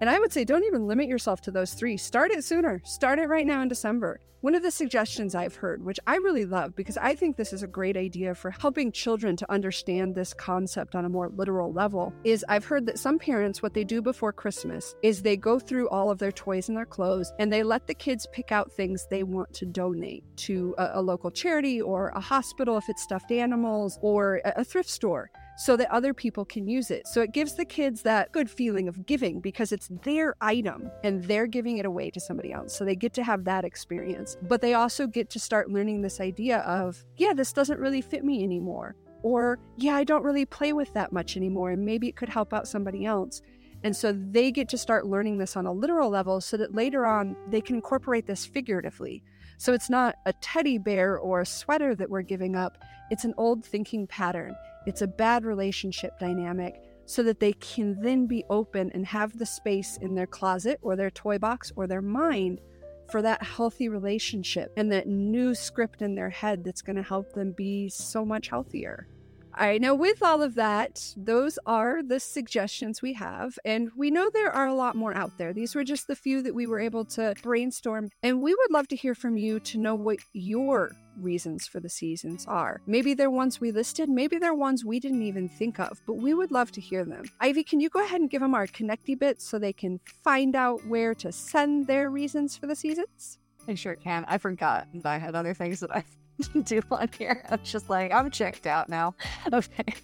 [0.00, 1.96] And I would say don't even limit yourself to those three.
[1.96, 2.80] Start it sooner.
[2.84, 4.20] Start it right now in December.
[4.40, 7.64] One of the suggestions I've heard, which I really love because I think this is
[7.64, 12.12] a great idea for helping children to understand this concept on a more literal level,
[12.22, 15.88] is I've heard that some parents, what they do before Christmas is they go through
[15.88, 19.08] all of their toys and their clothes and they let the kids pick out things
[19.10, 23.32] they want to donate to a, a local charity or a hospital if it's stuffed
[23.32, 27.06] animals or a, a thrift store so that other people can use it.
[27.08, 31.24] So it gives the kids that good feeling of giving because it's their item and
[31.24, 32.78] they're giving it away to somebody else.
[32.78, 34.36] So they get to have that experience.
[34.42, 38.24] But they also get to start learning this idea of, yeah, this doesn't really fit
[38.24, 38.94] me anymore.
[39.24, 41.72] Or, yeah, I don't really play with that much anymore.
[41.72, 43.42] And maybe it could help out somebody else.
[43.82, 47.04] And so they get to start learning this on a literal level so that later
[47.04, 49.24] on they can incorporate this figuratively.
[49.56, 52.78] So it's not a teddy bear or a sweater that we're giving up,
[53.10, 54.54] it's an old thinking pattern.
[54.86, 59.46] It's a bad relationship dynamic so that they can then be open and have the
[59.46, 62.60] space in their closet or their toy box or their mind
[63.10, 67.32] for that healthy relationship and that new script in their head that's going to help
[67.32, 69.08] them be so much healthier.
[69.54, 73.58] I know with all of that, those are the suggestions we have.
[73.64, 75.52] And we know there are a lot more out there.
[75.52, 78.10] These were just the few that we were able to brainstorm.
[78.22, 80.92] And we would love to hear from you to know what your
[81.22, 82.80] reasons for the seasons are.
[82.86, 86.34] Maybe they're ones we listed, maybe they're ones we didn't even think of, but we
[86.34, 87.24] would love to hear them.
[87.40, 90.54] Ivy, can you go ahead and give them our connecty bits so they can find
[90.56, 93.38] out where to send their reasons for the seasons?
[93.66, 94.24] I sure can.
[94.28, 96.04] I forgot that I had other things that I
[96.64, 97.44] do on here.
[97.50, 99.14] I'm just like, I'm checked out now.
[99.52, 99.94] Okay.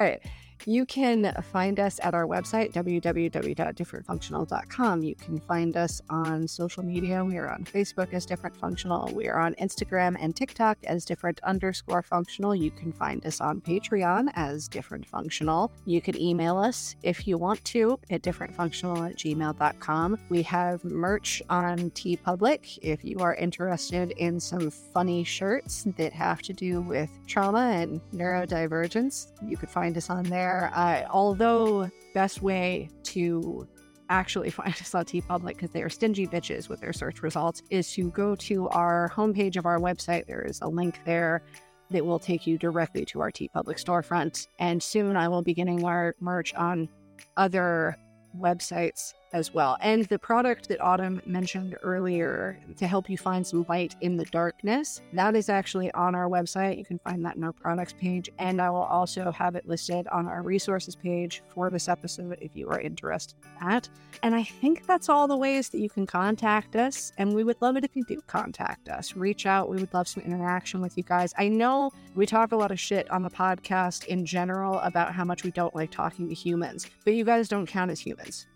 [0.00, 0.22] All right.
[0.64, 5.02] You can find us at our website, www.differentfunctional.com.
[5.02, 7.24] You can find us on social media.
[7.24, 9.10] We are on Facebook as Different Functional.
[9.12, 12.54] We are on Instagram and TikTok as Different underscore Functional.
[12.54, 15.72] You can find us on Patreon as Different Functional.
[15.84, 20.18] You could email us if you want to at differentfunctional at gmail.com.
[20.28, 26.40] We have merch on TeePublic if you are interested in some funny shirts that have
[26.42, 29.32] to do with trauma and neurodivergence.
[29.44, 33.66] You could find us on there Uh, although, best way to
[34.10, 37.90] actually find us on TeePublic because they are stingy bitches with their search results is
[37.92, 40.26] to go to our homepage of our website.
[40.26, 41.42] There is a link there
[41.90, 44.46] that will take you directly to our TeePublic storefront.
[44.58, 46.88] And soon I will be getting our merch on
[47.36, 47.96] other
[48.38, 49.76] websites as well.
[49.80, 54.24] And the product that Autumn mentioned earlier to help you find some light in the
[54.26, 56.78] darkness, that is actually on our website.
[56.78, 58.30] You can find that in our products page.
[58.38, 62.54] And I will also have it listed on our resources page for this episode if
[62.54, 63.88] you are interested in that.
[64.22, 67.12] And I think that's all the ways that you can contact us.
[67.18, 69.16] And we would love it if you do contact us.
[69.16, 69.68] Reach out.
[69.68, 71.32] We would love some interaction with you guys.
[71.38, 75.24] I know we talk a lot of shit on the podcast in general about how
[75.24, 78.46] much we don't like talking to humans, but you guys don't count as humans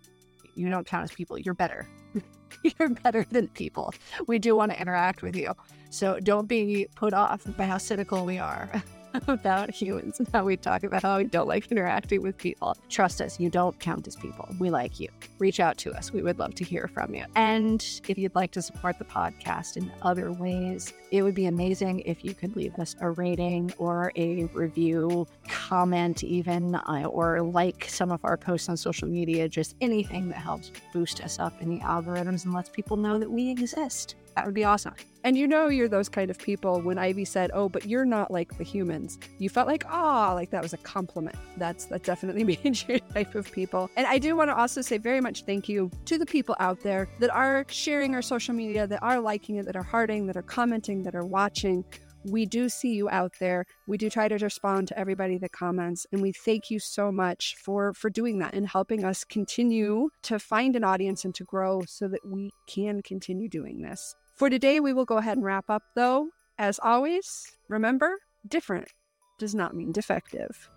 [0.57, 1.39] you don't count as people.
[1.39, 1.89] You're better.
[2.79, 3.93] You're better than people.
[4.27, 5.53] We do want to interact with you.
[5.91, 8.71] So don't be put off by how cynical we are.
[9.29, 12.77] about humans and how we talk about how we don't like interacting with people.
[12.89, 14.49] Trust us, you don't count as people.
[14.59, 15.09] We like you.
[15.39, 16.13] Reach out to us.
[16.13, 17.25] We would love to hear from you.
[17.35, 22.01] And if you'd like to support the podcast in other ways, it would be amazing
[22.01, 27.87] if you could leave us a rating or a review, comment, even, uh, or like
[27.89, 31.69] some of our posts on social media, just anything that helps boost us up in
[31.69, 34.17] the algorithms and lets people know that we exist.
[34.37, 34.93] That would be awesome.
[35.25, 38.31] And you know you're those kind of people when Ivy said, "Oh, but you're not
[38.31, 42.03] like the humans." You felt like, "Ah, oh, like that was a compliment." That's that
[42.03, 43.91] definitely means your type of people.
[43.97, 46.81] And I do want to also say very much thank you to the people out
[46.83, 50.37] there that are sharing our social media, that are liking it, that are hearting, that
[50.37, 51.83] are commenting, that are watching.
[52.25, 53.65] We do see you out there.
[53.87, 57.57] We do try to respond to everybody that comments, and we thank you so much
[57.65, 61.83] for for doing that and helping us continue to find an audience and to grow
[61.87, 64.15] so that we can continue doing this.
[64.37, 66.29] For today, we will go ahead and wrap up, though.
[66.59, 68.89] As always, remember different
[69.39, 70.69] does not mean defective.